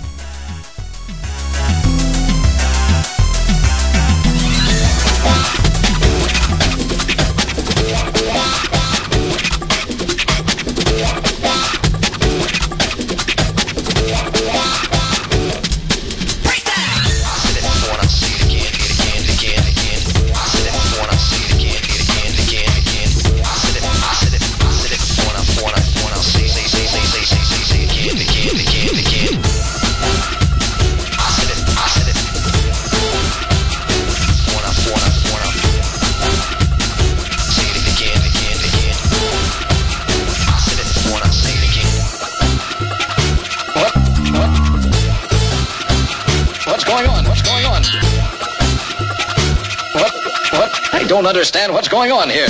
don't 51.23 51.29
understand 51.29 51.73
what's 51.73 51.89
going 51.89 52.11
on 52.11 52.29
here. 52.29 52.49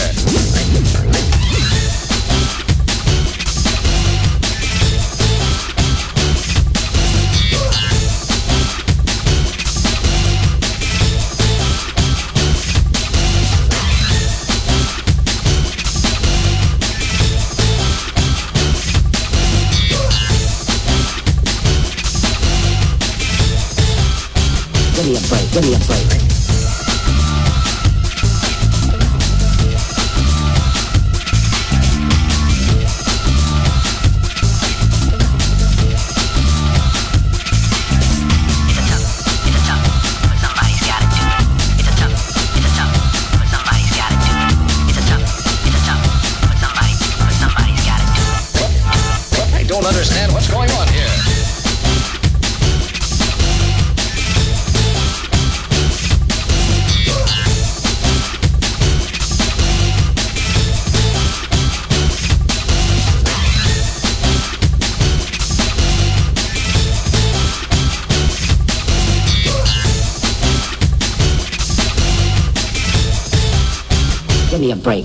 Give 24.96 25.06
me 25.06 25.16
a 25.16 25.28
break, 25.28 25.52
give 25.52 25.62
me 25.62 25.74
a 25.74 25.86
break. 25.86 26.11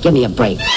Give 0.02 0.14
me 0.14 0.26
a 0.26 0.30
break. 0.30 0.77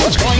What's 0.00 0.16
going 0.16 0.39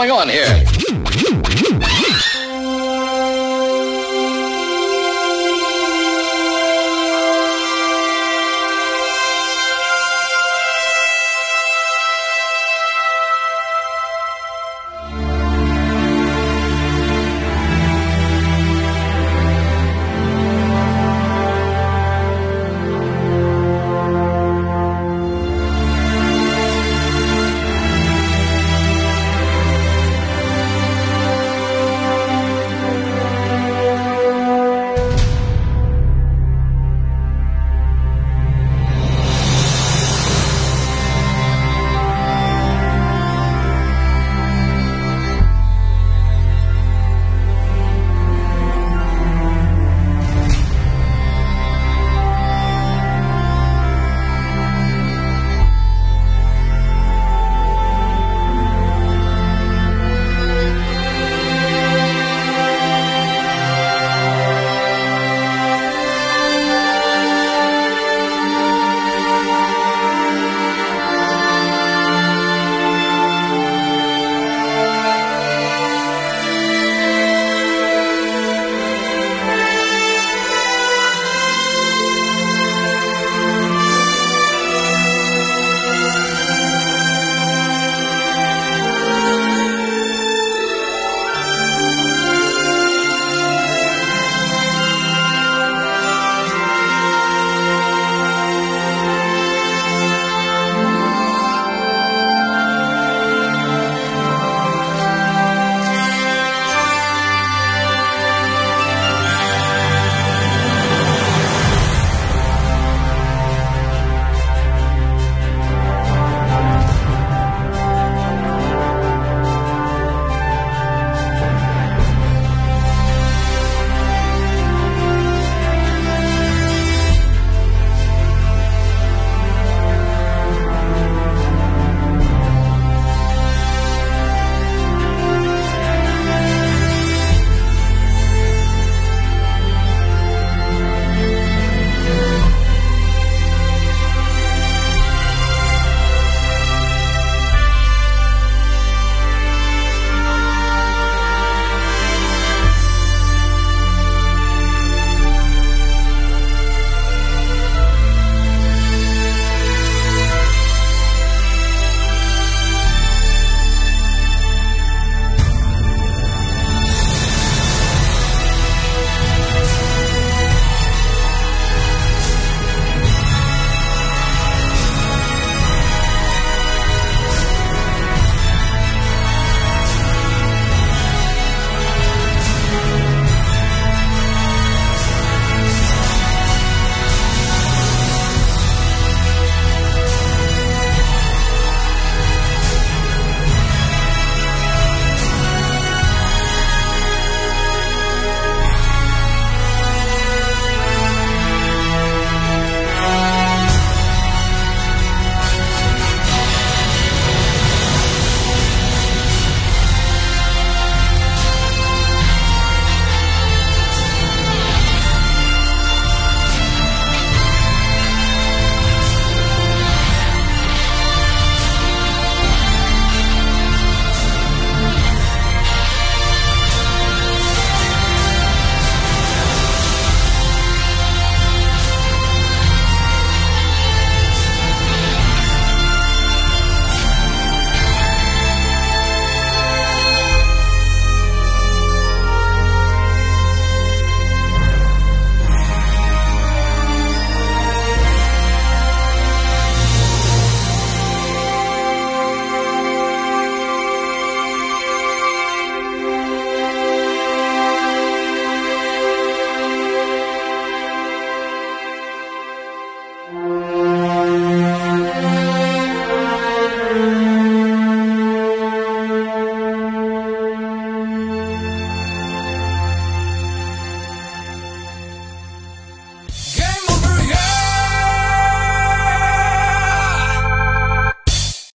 going 0.00 0.10
on 0.10 0.28
here? 0.30 0.49